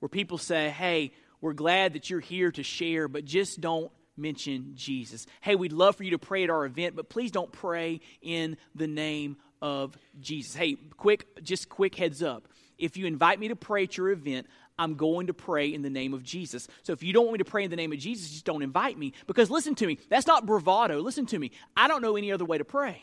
Where 0.00 0.08
people 0.08 0.36
say, 0.36 0.68
hey, 0.68 1.12
we're 1.40 1.54
glad 1.54 1.94
that 1.94 2.10
you're 2.10 2.20
here 2.20 2.50
to 2.52 2.62
share, 2.62 3.08
but 3.08 3.24
just 3.24 3.60
don't 3.60 3.90
mention 4.16 4.72
Jesus. 4.74 5.26
Hey, 5.40 5.54
we'd 5.54 5.72
love 5.72 5.96
for 5.96 6.04
you 6.04 6.12
to 6.12 6.18
pray 6.18 6.44
at 6.44 6.50
our 6.50 6.64
event, 6.64 6.96
but 6.96 7.08
please 7.08 7.30
don't 7.30 7.52
pray 7.52 8.00
in 8.22 8.56
the 8.74 8.86
name 8.86 9.36
of 9.62 9.96
Jesus. 10.20 10.54
Hey, 10.54 10.76
quick, 10.96 11.42
just 11.42 11.68
quick 11.68 11.94
heads 11.94 12.22
up. 12.22 12.48
If 12.78 12.96
you 12.96 13.06
invite 13.06 13.40
me 13.40 13.48
to 13.48 13.56
pray 13.56 13.84
at 13.84 13.96
your 13.96 14.10
event, 14.10 14.46
I'm 14.78 14.94
going 14.94 15.28
to 15.28 15.34
pray 15.34 15.72
in 15.72 15.82
the 15.82 15.90
name 15.90 16.12
of 16.12 16.22
Jesus. 16.22 16.68
So 16.82 16.92
if 16.92 17.02
you 17.02 17.12
don't 17.12 17.24
want 17.24 17.34
me 17.34 17.38
to 17.38 17.50
pray 17.50 17.64
in 17.64 17.70
the 17.70 17.76
name 17.76 17.92
of 17.92 17.98
Jesus, 17.98 18.30
just 18.30 18.44
don't 18.44 18.62
invite 18.62 18.98
me. 18.98 19.14
Because 19.26 19.50
listen 19.50 19.74
to 19.76 19.86
me, 19.86 19.98
that's 20.10 20.26
not 20.26 20.44
bravado. 20.44 21.00
Listen 21.00 21.24
to 21.26 21.38
me. 21.38 21.52
I 21.76 21.88
don't 21.88 22.02
know 22.02 22.16
any 22.16 22.32
other 22.32 22.44
way 22.44 22.58
to 22.58 22.64
pray. 22.64 23.00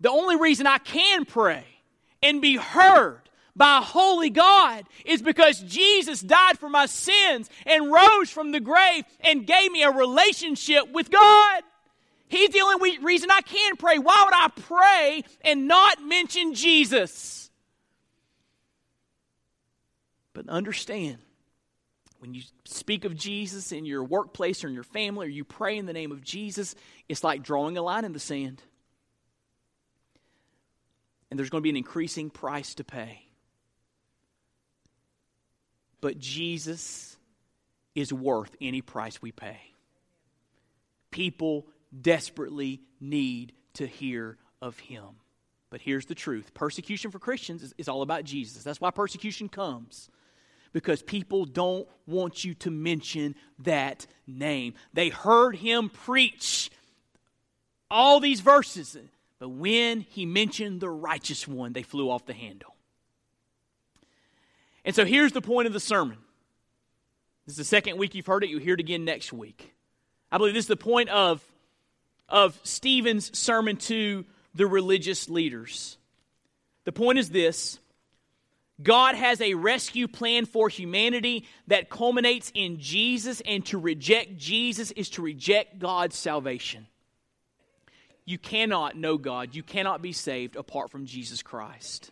The 0.00 0.10
only 0.10 0.36
reason 0.36 0.66
I 0.66 0.78
can 0.78 1.24
pray 1.24 1.64
and 2.22 2.40
be 2.40 2.56
heard 2.56 3.27
by 3.58 3.78
a 3.78 3.82
holy 3.82 4.30
God 4.30 4.84
is 5.04 5.20
because 5.20 5.60
Jesus 5.60 6.20
died 6.20 6.58
for 6.58 6.70
my 6.70 6.86
sins 6.86 7.50
and 7.66 7.92
rose 7.92 8.30
from 8.30 8.52
the 8.52 8.60
grave 8.60 9.04
and 9.20 9.46
gave 9.46 9.70
me 9.72 9.82
a 9.82 9.90
relationship 9.90 10.90
with 10.92 11.10
God. 11.10 11.62
He's 12.28 12.50
the 12.50 12.60
only 12.60 12.98
reason 12.98 13.30
I 13.30 13.40
can 13.40 13.76
pray. 13.76 13.98
Why 13.98 14.22
would 14.24 14.34
I 14.34 14.48
pray 14.62 15.24
and 15.42 15.66
not 15.66 16.02
mention 16.02 16.54
Jesus? 16.54 17.50
But 20.34 20.48
understand, 20.48 21.18
when 22.20 22.34
you 22.34 22.42
speak 22.64 23.04
of 23.04 23.16
Jesus 23.16 23.72
in 23.72 23.84
your 23.84 24.04
workplace 24.04 24.62
or 24.62 24.68
in 24.68 24.74
your 24.74 24.84
family 24.84 25.26
or 25.26 25.30
you 25.30 25.42
pray 25.42 25.78
in 25.78 25.86
the 25.86 25.92
name 25.92 26.12
of 26.12 26.22
Jesus, 26.22 26.76
it's 27.08 27.24
like 27.24 27.42
drawing 27.42 27.76
a 27.76 27.82
line 27.82 28.04
in 28.04 28.12
the 28.12 28.20
sand. 28.20 28.62
And 31.30 31.38
there's 31.38 31.50
going 31.50 31.60
to 31.60 31.64
be 31.64 31.70
an 31.70 31.76
increasing 31.76 32.30
price 32.30 32.74
to 32.76 32.84
pay. 32.84 33.27
But 36.00 36.18
Jesus 36.18 37.16
is 37.94 38.12
worth 38.12 38.54
any 38.60 38.80
price 38.80 39.20
we 39.20 39.32
pay. 39.32 39.58
People 41.10 41.66
desperately 42.00 42.80
need 43.00 43.52
to 43.74 43.86
hear 43.86 44.36
of 44.60 44.78
him. 44.78 45.04
But 45.70 45.80
here's 45.80 46.06
the 46.06 46.14
truth 46.14 46.54
persecution 46.54 47.10
for 47.10 47.18
Christians 47.18 47.62
is, 47.62 47.74
is, 47.76 47.88
all 47.88 48.02
about 48.02 48.24
Jesus. 48.24 48.62
That's 48.62 48.80
why 48.80 48.90
persecution 48.90 49.48
comes. 49.48 50.08
Because 50.72 51.02
people 51.02 51.46
don't 51.46 51.88
want 52.06 52.44
you 52.44 52.54
to 52.54 52.70
mention 52.70 53.34
that 53.60 54.06
name. 54.26 54.74
They 54.92 55.08
heard 55.08 55.56
him 55.56 55.88
preach 55.88 56.70
all 57.90 58.20
these 58.20 58.40
verses, 58.40 58.96
but 59.38 59.48
when 59.48 60.02
he 60.02 60.26
mentioned 60.26 60.80
the 60.80 60.90
righteous 60.90 61.48
one, 61.48 61.72
they 61.72 61.82
flew 61.82 62.10
off 62.10 62.26
the 62.26 62.34
handle. 62.34 62.74
And 64.88 64.96
so 64.96 65.04
here's 65.04 65.32
the 65.32 65.42
point 65.42 65.66
of 65.66 65.74
the 65.74 65.80
sermon. 65.80 66.16
This 67.44 67.52
is 67.52 67.58
the 67.58 67.64
second 67.64 67.98
week 67.98 68.14
you've 68.14 68.24
heard 68.24 68.42
it. 68.42 68.48
You'll 68.48 68.62
hear 68.62 68.72
it 68.72 68.80
again 68.80 69.04
next 69.04 69.34
week. 69.34 69.74
I 70.32 70.38
believe 70.38 70.54
this 70.54 70.64
is 70.64 70.68
the 70.68 70.78
point 70.78 71.10
of 71.10 71.44
of 72.26 72.58
Stephen's 72.62 73.38
sermon 73.38 73.76
to 73.76 74.24
the 74.54 74.66
religious 74.66 75.28
leaders. 75.28 75.98
The 76.84 76.92
point 76.92 77.18
is 77.18 77.28
this 77.28 77.78
God 78.80 79.14
has 79.14 79.42
a 79.42 79.52
rescue 79.52 80.08
plan 80.08 80.46
for 80.46 80.70
humanity 80.70 81.44
that 81.66 81.90
culminates 81.90 82.50
in 82.54 82.80
Jesus, 82.80 83.42
and 83.42 83.66
to 83.66 83.76
reject 83.76 84.38
Jesus 84.38 84.90
is 84.92 85.10
to 85.10 85.22
reject 85.22 85.78
God's 85.78 86.16
salvation. 86.16 86.86
You 88.24 88.38
cannot 88.38 88.96
know 88.96 89.18
God, 89.18 89.54
you 89.54 89.62
cannot 89.62 90.00
be 90.00 90.12
saved 90.12 90.56
apart 90.56 90.90
from 90.90 91.04
Jesus 91.04 91.42
Christ. 91.42 92.10